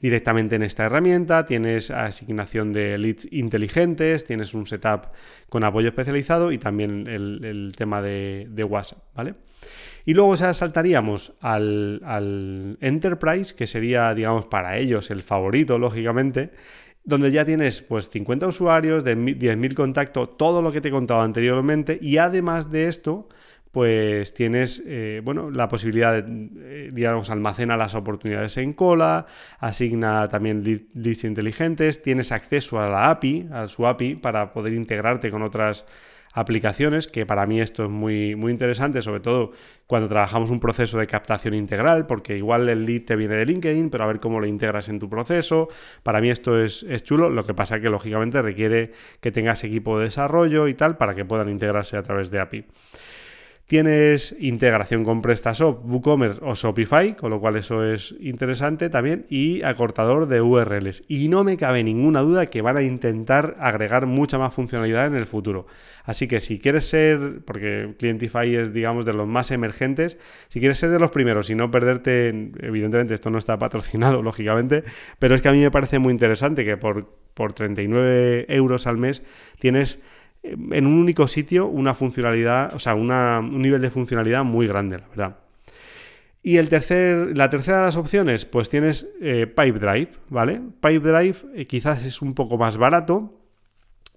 directamente 0.00 0.54
en 0.54 0.62
esta 0.62 0.84
herramienta, 0.84 1.44
tienes 1.44 1.90
asignación 1.90 2.72
de 2.72 2.96
leads 2.96 3.26
inteligentes, 3.32 4.24
tienes 4.24 4.54
un 4.54 4.68
setup 4.68 5.08
con 5.48 5.64
apoyo 5.64 5.88
especializado 5.88 6.52
y 6.52 6.58
también 6.58 7.08
el, 7.08 7.72
tema 7.76 8.02
de, 8.02 8.66
WhatsApp, 8.68 9.02
¿vale? 9.16 9.34
Y 10.04 10.14
luego 10.14 10.36
ya 10.36 10.54
saltaríamos 10.54 11.32
al, 11.40 12.00
al 12.04 12.78
Enterprise, 12.80 13.56
que 13.56 13.66
sería, 13.66 14.14
digamos, 14.14 14.46
para 14.46 14.78
ellos 14.78 15.10
el 15.10 15.24
favorito, 15.24 15.76
lógicamente, 15.76 16.50
donde 17.08 17.30
ya 17.30 17.42
tienes 17.46 17.80
pues 17.80 18.10
50 18.10 18.46
usuarios, 18.46 19.02
de 19.02 19.16
10.000 19.16 19.74
contactos, 19.74 20.36
todo 20.36 20.60
lo 20.60 20.70
que 20.72 20.82
te 20.82 20.88
he 20.88 20.90
contado 20.90 21.22
anteriormente 21.22 21.98
y 22.02 22.18
además 22.18 22.70
de 22.70 22.88
esto 22.88 23.28
pues 23.72 24.34
tienes 24.34 24.82
eh, 24.86 25.22
bueno, 25.24 25.50
la 25.50 25.68
posibilidad 25.68 26.22
de, 26.22 26.48
eh, 26.58 26.90
digamos, 26.92 27.30
almacena 27.30 27.78
las 27.78 27.94
oportunidades 27.94 28.58
en 28.58 28.74
cola, 28.74 29.26
asigna 29.58 30.28
también 30.28 30.62
leads 30.94 31.24
inteligentes, 31.24 32.02
tienes 32.02 32.30
acceso 32.30 32.78
a 32.78 32.88
la 32.88 33.10
API, 33.10 33.48
a 33.52 33.68
su 33.68 33.86
API, 33.86 34.16
para 34.16 34.52
poder 34.52 34.74
integrarte 34.74 35.30
con 35.30 35.42
otras 35.42 35.86
aplicaciones, 36.38 37.08
que 37.08 37.26
para 37.26 37.46
mí 37.46 37.60
esto 37.60 37.84
es 37.84 37.90
muy, 37.90 38.36
muy 38.36 38.52
interesante, 38.52 39.02
sobre 39.02 39.20
todo 39.20 39.52
cuando 39.86 40.08
trabajamos 40.08 40.50
un 40.50 40.60
proceso 40.60 40.98
de 40.98 41.06
captación 41.06 41.54
integral, 41.54 42.06
porque 42.06 42.36
igual 42.36 42.68
el 42.68 42.84
lead 42.84 43.02
te 43.04 43.16
viene 43.16 43.36
de 43.36 43.46
LinkedIn, 43.46 43.90
pero 43.90 44.04
a 44.04 44.06
ver 44.06 44.20
cómo 44.20 44.40
lo 44.40 44.46
integras 44.46 44.88
en 44.88 44.98
tu 44.98 45.08
proceso. 45.08 45.68
Para 46.02 46.20
mí 46.20 46.30
esto 46.30 46.62
es, 46.62 46.82
es 46.82 47.02
chulo, 47.04 47.30
lo 47.30 47.44
que 47.44 47.54
pasa 47.54 47.80
que 47.80 47.88
lógicamente 47.88 48.40
requiere 48.42 48.92
que 49.20 49.32
tengas 49.32 49.64
equipo 49.64 49.98
de 49.98 50.04
desarrollo 50.04 50.68
y 50.68 50.74
tal 50.74 50.96
para 50.96 51.14
que 51.14 51.24
puedan 51.24 51.48
integrarse 51.48 51.96
a 51.96 52.02
través 52.02 52.30
de 52.30 52.40
API. 52.40 52.64
Tienes 53.68 54.34
integración 54.40 55.04
con 55.04 55.20
PrestaShop, 55.20 55.84
WooCommerce 55.84 56.40
o 56.42 56.54
Shopify, 56.54 57.14
con 57.14 57.28
lo 57.28 57.38
cual 57.38 57.56
eso 57.56 57.84
es 57.84 58.14
interesante 58.18 58.88
también, 58.88 59.26
y 59.28 59.60
acortador 59.60 60.26
de 60.26 60.40
URLs. 60.40 61.04
Y 61.06 61.28
no 61.28 61.44
me 61.44 61.58
cabe 61.58 61.84
ninguna 61.84 62.20
duda 62.22 62.46
que 62.46 62.62
van 62.62 62.78
a 62.78 62.82
intentar 62.82 63.56
agregar 63.60 64.06
mucha 64.06 64.38
más 64.38 64.54
funcionalidad 64.54 65.06
en 65.08 65.16
el 65.16 65.26
futuro. 65.26 65.66
Así 66.04 66.26
que 66.28 66.40
si 66.40 66.58
quieres 66.58 66.88
ser, 66.88 67.42
porque 67.44 67.94
Clientify 67.98 68.56
es, 68.56 68.72
digamos, 68.72 69.04
de 69.04 69.12
los 69.12 69.28
más 69.28 69.50
emergentes, 69.50 70.16
si 70.48 70.60
quieres 70.60 70.78
ser 70.78 70.88
de 70.88 70.98
los 70.98 71.10
primeros 71.10 71.50
y 71.50 71.54
no 71.54 71.70
perderte, 71.70 72.28
evidentemente 72.60 73.12
esto 73.12 73.28
no 73.28 73.36
está 73.36 73.58
patrocinado, 73.58 74.22
lógicamente, 74.28 74.82
pero 75.18 75.34
es 75.34 75.42
que 75.42 75.48
a 75.50 75.52
mí 75.52 75.60
me 75.60 75.70
parece 75.70 75.98
muy 75.98 76.12
interesante 76.12 76.64
que 76.64 76.78
por, 76.78 77.12
por 77.34 77.52
39 77.52 78.46
euros 78.48 78.86
al 78.86 78.96
mes 78.96 79.22
tienes 79.58 80.00
en 80.52 80.86
un 80.86 80.94
único 80.94 81.26
sitio 81.28 81.66
una 81.66 81.94
funcionalidad, 81.94 82.74
o 82.74 82.78
sea, 82.78 82.94
un 82.94 83.62
nivel 83.62 83.80
de 83.80 83.90
funcionalidad 83.90 84.44
muy 84.44 84.66
grande, 84.66 84.98
la 84.98 85.08
verdad. 85.08 85.36
Y 86.42 86.56
el 86.56 86.68
tercer, 86.68 87.36
la 87.36 87.50
tercera 87.50 87.80
de 87.80 87.84
las 87.86 87.96
opciones, 87.96 88.44
pues 88.44 88.68
tienes 88.68 89.08
eh, 89.20 89.46
Pipedrive, 89.46 90.10
¿vale? 90.28 90.60
Pipedrive 90.80 91.36
eh, 91.54 91.66
quizás 91.66 92.04
es 92.04 92.22
un 92.22 92.34
poco 92.34 92.56
más 92.56 92.76
barato. 92.76 93.34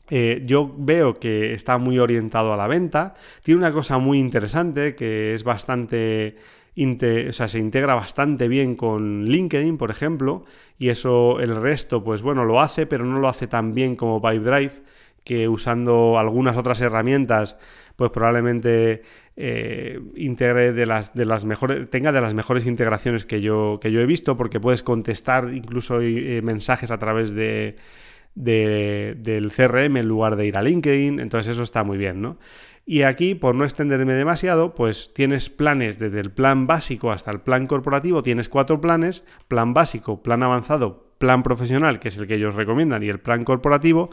Eh, 0.09 0.43
yo 0.45 0.73
veo 0.77 1.19
que 1.19 1.53
está 1.53 1.77
muy 1.77 1.97
orientado 1.99 2.53
a 2.53 2.57
la 2.57 2.67
venta. 2.67 3.15
Tiene 3.43 3.59
una 3.59 3.73
cosa 3.73 3.97
muy 3.97 4.19
interesante 4.19 4.95
que 4.95 5.33
es 5.33 5.43
bastante... 5.43 6.37
o 6.77 7.33
sea, 7.33 7.47
se 7.47 7.59
integra 7.59 7.95
bastante 7.95 8.47
bien 8.47 8.75
con 8.75 9.25
LinkedIn, 9.25 9.77
por 9.77 9.89
ejemplo, 9.89 10.45
y 10.77 10.89
eso 10.89 11.39
el 11.39 11.55
resto, 11.55 12.03
pues 12.03 12.21
bueno, 12.21 12.45
lo 12.45 12.61
hace, 12.61 12.85
pero 12.85 13.03
no 13.03 13.19
lo 13.19 13.27
hace 13.27 13.47
tan 13.47 13.73
bien 13.73 13.95
como 13.95 14.21
Pipedrive 14.21 14.83
que 15.23 15.47
usando 15.47 16.17
algunas 16.17 16.57
otras 16.57 16.81
herramientas, 16.81 17.57
pues 17.95 18.11
probablemente 18.11 19.03
eh, 19.37 19.99
integre 20.15 20.73
de 20.73 20.85
las, 20.85 21.13
de 21.13 21.25
las 21.25 21.45
mejores, 21.45 21.89
tenga 21.89 22.11
de 22.11 22.21
las 22.21 22.33
mejores 22.33 22.65
integraciones 22.65 23.25
que 23.25 23.41
yo, 23.41 23.79
que 23.81 23.91
yo 23.91 24.01
he 24.01 24.05
visto, 24.05 24.37
porque 24.37 24.59
puedes 24.59 24.83
contestar 24.83 25.53
incluso 25.53 26.01
eh, 26.01 26.41
mensajes 26.43 26.91
a 26.91 26.97
través 26.97 27.33
de, 27.33 27.77
del 28.35 29.51
CRM 29.51 29.97
en 29.97 30.07
lugar 30.07 30.35
de 30.35 30.47
ir 30.47 30.57
a 30.57 30.61
LinkedIn, 30.61 31.19
entonces 31.19 31.53
eso 31.53 31.63
está 31.63 31.83
muy 31.83 31.97
bien, 31.97 32.21
¿no? 32.21 32.37
Y 32.85 33.03
aquí, 33.03 33.35
por 33.35 33.55
no 33.55 33.63
extenderme 33.63 34.13
demasiado, 34.13 34.73
pues 34.73 35.13
tienes 35.13 35.49
planes 35.49 35.99
desde 35.99 36.19
el 36.19 36.31
plan 36.31 36.65
básico 36.65 37.11
hasta 37.11 37.31
el 37.31 37.39
plan 37.39 37.67
corporativo, 37.67 38.23
tienes 38.23 38.49
cuatro 38.49 38.81
planes, 38.81 39.23
plan 39.47 39.73
básico, 39.73 40.23
plan 40.23 40.41
avanzado, 40.43 41.13
plan 41.19 41.43
profesional, 41.43 41.99
que 41.99 42.07
es 42.07 42.17
el 42.17 42.27
que 42.27 42.35
ellos 42.35 42.55
recomiendan, 42.55 43.03
y 43.03 43.09
el 43.09 43.19
plan 43.19 43.43
corporativo. 43.43 44.09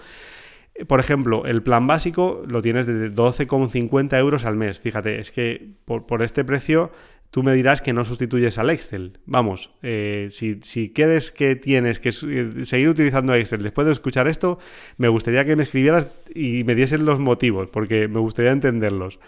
Por 0.86 1.00
ejemplo, 1.00 1.44
el 1.44 1.62
plan 1.62 1.86
básico 1.86 2.42
lo 2.46 2.62
tienes 2.62 2.86
de 2.86 3.10
12,50 3.10 4.18
euros 4.18 4.44
al 4.44 4.56
mes. 4.56 4.78
Fíjate, 4.78 5.18
es 5.18 5.32
que 5.32 5.70
por, 5.84 6.22
este 6.22 6.44
precio 6.44 6.92
tú 7.30 7.42
me 7.42 7.52
dirás 7.52 7.82
que 7.82 7.92
no 7.92 8.04
sustituyes 8.04 8.58
al 8.58 8.70
Excel. 8.70 9.18
Vamos, 9.26 9.70
eh, 9.82 10.28
si, 10.30 10.60
si, 10.62 10.92
quieres 10.92 11.32
que 11.32 11.56
tienes 11.56 11.98
que 11.98 12.10
eh, 12.10 12.64
seguir 12.64 12.88
utilizando 12.88 13.34
Excel 13.34 13.62
después 13.62 13.86
de 13.86 13.92
escuchar 13.92 14.28
esto, 14.28 14.58
me 14.98 15.08
gustaría 15.08 15.44
que 15.44 15.56
me 15.56 15.64
escribieras 15.64 16.10
y 16.34 16.62
me 16.64 16.74
diesen 16.74 17.04
los 17.04 17.18
motivos, 17.18 17.68
porque 17.70 18.06
me 18.06 18.20
gustaría 18.20 18.52
entenderlos. 18.52 19.18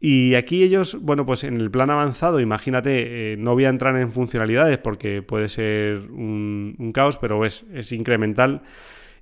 Y 0.00 0.34
aquí 0.34 0.62
ellos, 0.62 0.98
bueno, 1.00 1.24
pues 1.24 1.44
en 1.44 1.56
el 1.56 1.70
plan 1.70 1.88
avanzado, 1.88 2.40
imagínate, 2.40 3.32
eh, 3.32 3.36
no 3.38 3.54
voy 3.54 3.64
a 3.64 3.70
entrar 3.70 3.96
en 3.96 4.12
funcionalidades 4.12 4.76
porque 4.76 5.22
puede 5.22 5.48
ser 5.48 6.10
un, 6.10 6.76
un 6.78 6.92
caos, 6.92 7.16
pero 7.16 7.46
es, 7.46 7.64
es 7.72 7.90
incremental. 7.92 8.62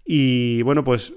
Y 0.04 0.62
bueno, 0.62 0.82
pues 0.82 1.14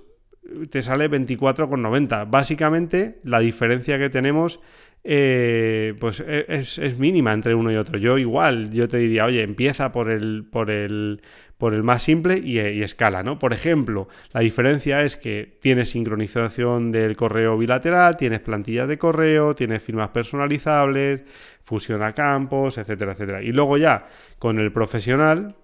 te 0.69 0.81
sale 0.81 1.10
24,90. 1.10 2.29
Básicamente, 2.29 3.19
la 3.23 3.39
diferencia 3.39 3.97
que 3.97 4.10
tenemos 4.10 4.60
eh, 5.08 5.93
pues 5.99 6.19
e, 6.19 6.45
es, 6.49 6.97
mínima 6.97 7.31
entre 7.31 7.53
uno 7.53 7.71
y 7.71 7.75
otro. 7.75 7.99
Yo 7.99 8.17
igual, 8.17 8.71
yo 8.71 8.88
te 8.88 8.97
diría, 8.97 9.25
oye, 9.25 9.43
empieza 9.43 9.91
por 9.91 10.10
el, 10.10 10.45
por 10.51 10.71
el, 10.71 11.21
por 11.60 11.75
el 11.75 11.84
más 11.84 12.01
simple 12.01 12.39
y, 12.39 12.58
escala, 12.58 13.21
¿no? 13.21 13.38
Por 13.38 13.53
ejemplo, 13.53 14.08
la 14.34 14.41
diferencia 14.41 15.03
es 15.03 15.15
que 15.15 15.60
tienes 15.62 15.91
sincronización 15.91 16.91
del 16.91 17.15
correo 17.15 17.55
bilateral, 17.55 18.17
tienes 18.17 18.39
plantillas 18.39 18.88
de 18.88 18.97
correo, 18.97 19.53
tienes 19.53 19.84
firmas 19.84 20.10
personalizables, 20.10 21.21
fusiona 21.63 22.13
campos, 22.13 22.79
etcétera, 22.79 23.12
etcétera. 23.12 23.43
Y 23.43 23.51
luego 23.51 23.77
ya, 23.77 24.08
con 24.39 24.58
el 24.58 24.71
profesional, 24.71 25.55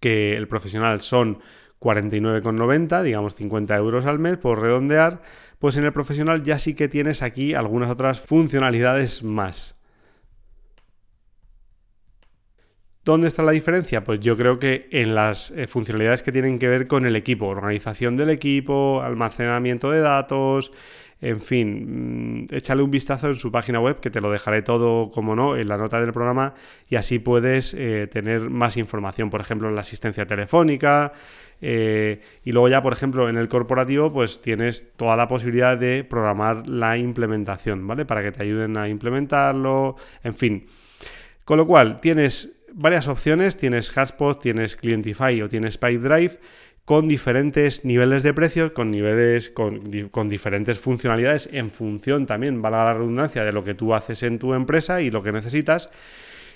que 0.00 0.36
el 0.36 0.48
profesional 0.48 1.00
son 1.00 1.38
49,90, 1.80 3.02
digamos 3.02 3.34
50 3.34 3.76
euros 3.76 4.06
al 4.06 4.18
mes 4.18 4.36
por 4.38 4.60
redondear, 4.60 5.22
pues 5.58 5.76
en 5.76 5.84
el 5.84 5.92
profesional 5.92 6.42
ya 6.42 6.58
sí 6.58 6.74
que 6.74 6.88
tienes 6.88 7.22
aquí 7.22 7.54
algunas 7.54 7.90
otras 7.90 8.20
funcionalidades 8.20 9.22
más. 9.22 9.76
¿Dónde 13.04 13.28
está 13.28 13.42
la 13.42 13.52
diferencia? 13.52 14.04
Pues 14.04 14.20
yo 14.20 14.36
creo 14.36 14.58
que 14.58 14.86
en 14.90 15.14
las 15.14 15.50
eh, 15.52 15.66
funcionalidades 15.66 16.22
que 16.22 16.30
tienen 16.30 16.58
que 16.58 16.68
ver 16.68 16.86
con 16.86 17.06
el 17.06 17.16
equipo, 17.16 17.46
organización 17.46 18.18
del 18.18 18.28
equipo, 18.28 19.00
almacenamiento 19.02 19.90
de 19.90 20.00
datos, 20.00 20.72
en 21.20 21.40
fin, 21.40 22.42
mm, 22.42 22.54
échale 22.54 22.82
un 22.82 22.90
vistazo 22.90 23.28
en 23.28 23.36
su 23.36 23.50
página 23.50 23.80
web, 23.80 23.98
que 24.00 24.10
te 24.10 24.20
lo 24.20 24.30
dejaré 24.30 24.62
todo, 24.62 25.10
como 25.10 25.34
no, 25.34 25.56
en 25.56 25.68
la 25.68 25.76
nota 25.76 26.00
del 26.00 26.12
programa, 26.12 26.54
y 26.88 26.96
así 26.96 27.18
puedes 27.18 27.74
eh, 27.74 28.08
tener 28.12 28.50
más 28.50 28.76
información, 28.76 29.30
por 29.30 29.40
ejemplo, 29.40 29.68
en 29.68 29.74
la 29.74 29.80
asistencia 29.80 30.26
telefónica, 30.26 31.12
eh, 31.60 32.20
y 32.44 32.52
luego 32.52 32.68
ya, 32.68 32.82
por 32.82 32.92
ejemplo, 32.92 33.28
en 33.28 33.36
el 33.36 33.48
corporativo, 33.48 34.12
pues 34.12 34.40
tienes 34.40 34.92
toda 34.96 35.16
la 35.16 35.28
posibilidad 35.28 35.76
de 35.76 36.04
programar 36.04 36.68
la 36.68 36.96
implementación, 36.96 37.86
¿vale? 37.86 38.04
Para 38.04 38.22
que 38.22 38.32
te 38.32 38.42
ayuden 38.42 38.76
a 38.76 38.88
implementarlo, 38.88 39.96
en 40.22 40.34
fin. 40.34 40.66
Con 41.44 41.58
lo 41.58 41.66
cual, 41.66 42.00
tienes 42.00 42.52
varias 42.72 43.08
opciones, 43.08 43.56
tienes 43.56 43.90
Hotspot, 43.90 44.40
tienes 44.40 44.76
Clientify 44.76 45.42
o 45.42 45.48
tienes 45.48 45.78
Pipedrive 45.78 46.38
con 46.84 47.06
diferentes 47.06 47.84
niveles 47.84 48.22
de 48.22 48.32
precios, 48.32 48.72
con 48.72 48.90
niveles, 48.90 49.50
con, 49.50 50.08
con, 50.08 50.30
diferentes 50.30 50.78
funcionalidades 50.78 51.46
en 51.52 51.70
función 51.70 52.24
también, 52.24 52.62
valga 52.62 52.86
la 52.86 52.94
redundancia, 52.94 53.44
de 53.44 53.52
lo 53.52 53.62
que 53.62 53.74
tú 53.74 53.94
haces 53.94 54.22
en 54.22 54.38
tu 54.38 54.54
empresa 54.54 55.02
y 55.02 55.10
lo 55.10 55.22
que 55.22 55.30
necesitas. 55.30 55.90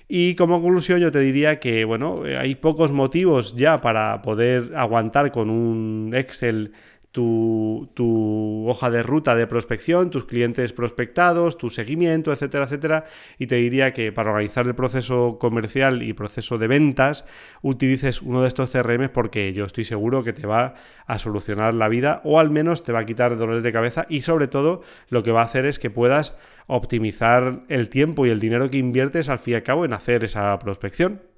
Y 0.08 0.34
como 0.34 0.60
conclusión 0.60 1.00
yo 1.00 1.10
te 1.10 1.20
diría 1.20 1.58
que, 1.58 1.84
bueno, 1.84 2.22
hay 2.38 2.54
pocos 2.54 2.92
motivos 2.92 3.56
ya 3.56 3.80
para 3.80 4.20
poder 4.22 4.72
aguantar 4.76 5.32
con 5.32 5.48
un 5.48 6.12
Excel 6.14 6.72
tu, 7.12 8.64
hoja 8.66 8.90
de 8.90 9.02
ruta 9.02 9.36
de 9.36 9.46
prospección, 9.46 10.10
tus 10.10 10.24
clientes 10.24 10.72
prospectados, 10.72 11.58
tu 11.58 11.68
seguimiento, 11.68 12.32
etcétera, 12.32 12.64
etcétera. 12.64 13.04
Y 13.38 13.46
te 13.46 13.56
diría 13.56 13.92
que 13.92 14.12
para 14.12 14.30
organizar 14.30 14.66
el 14.66 14.74
proceso 14.74 15.38
comercial 15.38 16.02
y 16.02 16.14
proceso 16.14 16.58
de 16.58 16.66
ventas, 16.68 17.24
utilices 17.60 18.22
uno 18.22 18.42
de 18.42 18.48
estos 18.48 18.70
CRM 18.70 19.10
porque 19.10 19.52
yo 19.52 19.66
estoy 19.66 19.84
seguro 19.84 20.24
que 20.24 20.32
te 20.32 20.46
va 20.46 20.74
a 21.06 21.18
solucionar 21.18 21.74
la 21.74 21.88
vida 21.88 22.22
o 22.24 22.40
al 22.40 22.50
menos 22.50 22.82
te 22.82 22.92
va 22.92 23.00
a 23.00 23.06
quitar 23.06 23.36
dolores 23.36 23.62
de 23.62 23.72
cabeza 23.72 24.06
y 24.08 24.22
sobre 24.22 24.48
todo 24.48 24.82
lo 25.08 25.22
que 25.22 25.32
va 25.32 25.42
a 25.42 25.44
hacer 25.44 25.66
es 25.66 25.78
que 25.78 25.90
puedas 25.90 26.34
optimizar 26.66 27.64
el 27.68 27.90
tiempo 27.90 28.24
y 28.24 28.30
el 28.30 28.40
dinero 28.40 28.70
que 28.70 28.78
inviertes 28.78 29.28
al 29.28 29.38
fin 29.38 29.52
y 29.52 29.56
al 29.56 29.62
cabo 29.62 29.84
en 29.84 29.92
hacer 29.92 30.24
esa 30.24 30.58
prospección. 30.58 31.31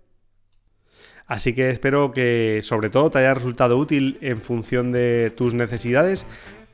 Así 1.27 1.55
que 1.55 1.70
espero 1.70 2.12
que 2.12 2.61
sobre 2.62 2.91
todo 2.91 3.11
te 3.11 3.18
haya 3.18 3.35
resultado 3.35 3.79
útil 3.79 4.18
en 4.20 4.39
función 4.39 4.93
de 4.93 5.33
tus 5.35 5.55
necesidades 5.55 6.27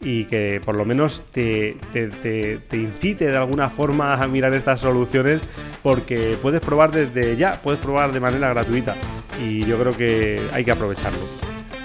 y 0.02 0.24
que 0.24 0.60
por 0.64 0.76
lo 0.76 0.84
menos 0.84 1.22
te, 1.30 1.76
incite 2.72 3.26
de 3.26 3.36
alguna 3.36 3.70
forma 3.70 4.14
a 4.14 4.26
mirar 4.26 4.54
estas 4.54 4.80
soluciones 4.80 5.40
porque 5.82 6.38
puedes 6.40 6.60
probar 6.60 6.90
desde 6.90 7.36
ya, 7.36 7.60
puedes 7.62 7.80
probar 7.80 8.12
de 8.12 8.20
manera 8.20 8.48
gratuita 8.48 8.96
y 9.40 9.64
yo 9.64 9.78
creo 9.78 9.92
que 9.92 10.40
hay 10.52 10.64
que 10.64 10.70
aprovecharlo. 10.72 11.20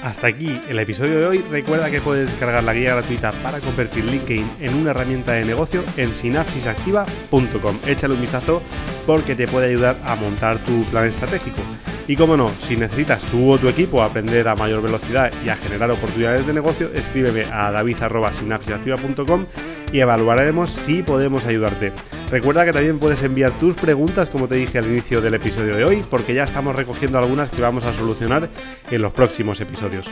Hasta 0.02 0.28
aquí 0.28 0.62
el 0.70 0.78
episodio 0.78 1.20
de 1.20 1.26
hoy. 1.26 1.46
Recuerda 1.50 1.90
que 1.90 2.00
puedes 2.00 2.30
descargar 2.30 2.64
la 2.64 2.76
guía 2.76 2.94
gratuita 2.94 3.32
para 3.42 3.60
convertir 3.60 4.06
LinkedIn 4.06 4.52
en 4.62 4.76
una 4.76 4.92
herramienta 4.92 5.32
de 5.32 5.46
negocio 5.46 5.84
en 5.98 6.16
sinapsisactiva.com. 6.16 7.80
Échale 7.88 8.14
un 8.14 8.22
vistazo 8.22 8.62
porque 9.08 9.36
te 9.36 9.48
puede 9.48 9.70
ayudar 9.70 9.98
a 10.06 10.16
montar 10.16 10.60
tu 10.60 10.84
plan 10.86 11.08
estratégico. 11.08 11.62
Y 12.08 12.16
como 12.16 12.38
no, 12.38 12.50
si 12.50 12.76
necesitas 12.76 13.22
tú 13.24 13.52
o 13.52 13.58
tu 13.58 13.68
equipo 13.68 14.04
aprender 14.04 14.48
a 14.48 14.56
mayor 14.56 14.82
velocidad 14.82 15.32
y 15.44 15.50
a 15.50 15.56
generar 15.56 15.90
oportunidades 15.90 16.46
de 16.46 16.54
negocio, 16.54 16.92
escríbeme 16.94 17.46
a 17.52 17.72
david.sinapsisactiva.com 17.72 19.46
y 19.92 20.00
evaluaremos 20.00 20.70
si 20.70 21.02
podemos 21.02 21.46
ayudarte. 21.46 21.94
Recuerda 22.30 22.66
que 22.66 22.74
también 22.74 23.00
puedes 23.00 23.24
enviar 23.24 23.52
tus 23.60 23.76
preguntas, 23.76 24.30
como 24.30 24.48
te 24.48 24.56
dije 24.56 24.78
al 24.78 24.86
inicio 24.86 25.22
del 25.22 25.36
episodio 25.36 25.76
de 25.76 25.86
hoy, 25.86 26.06
porque 26.10 26.34
ya 26.34 26.44
estamos 26.44 26.76
recogiendo 26.76 27.18
algunas 27.18 27.50
que 27.50 27.62
vamos 27.62 27.86
a 27.86 27.94
solucionar 27.94 28.50
en 28.92 29.02
los 29.02 29.14
próximos 29.14 29.60
episodios. 29.62 30.08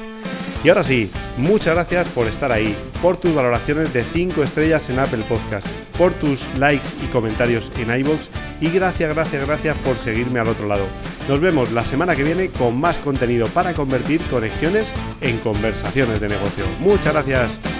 Y 0.63 0.69
ahora 0.69 0.83
sí, 0.83 1.11
muchas 1.37 1.75
gracias 1.75 2.07
por 2.09 2.27
estar 2.27 2.51
ahí, 2.51 2.75
por 3.01 3.17
tus 3.17 3.35
valoraciones 3.35 3.93
de 3.93 4.03
5 4.03 4.43
estrellas 4.43 4.89
en 4.89 4.99
Apple 4.99 5.25
Podcast, 5.27 5.67
por 5.97 6.13
tus 6.13 6.47
likes 6.57 6.87
y 7.03 7.07
comentarios 7.07 7.69
en 7.77 7.99
iVoox 7.99 8.29
y 8.61 8.69
gracias, 8.69 9.13
gracias, 9.13 9.45
gracias 9.45 9.77
por 9.79 9.97
seguirme 9.97 10.39
al 10.39 10.47
otro 10.47 10.67
lado. 10.67 10.87
Nos 11.27 11.41
vemos 11.41 11.71
la 11.73 11.83
semana 11.83 12.15
que 12.15 12.23
viene 12.23 12.49
con 12.49 12.79
más 12.79 12.97
contenido 12.99 13.47
para 13.47 13.73
convertir 13.73 14.21
conexiones 14.29 14.87
en 15.19 15.37
conversaciones 15.39 16.21
de 16.21 16.29
negocio. 16.29 16.63
Muchas 16.79 17.13
gracias. 17.13 17.72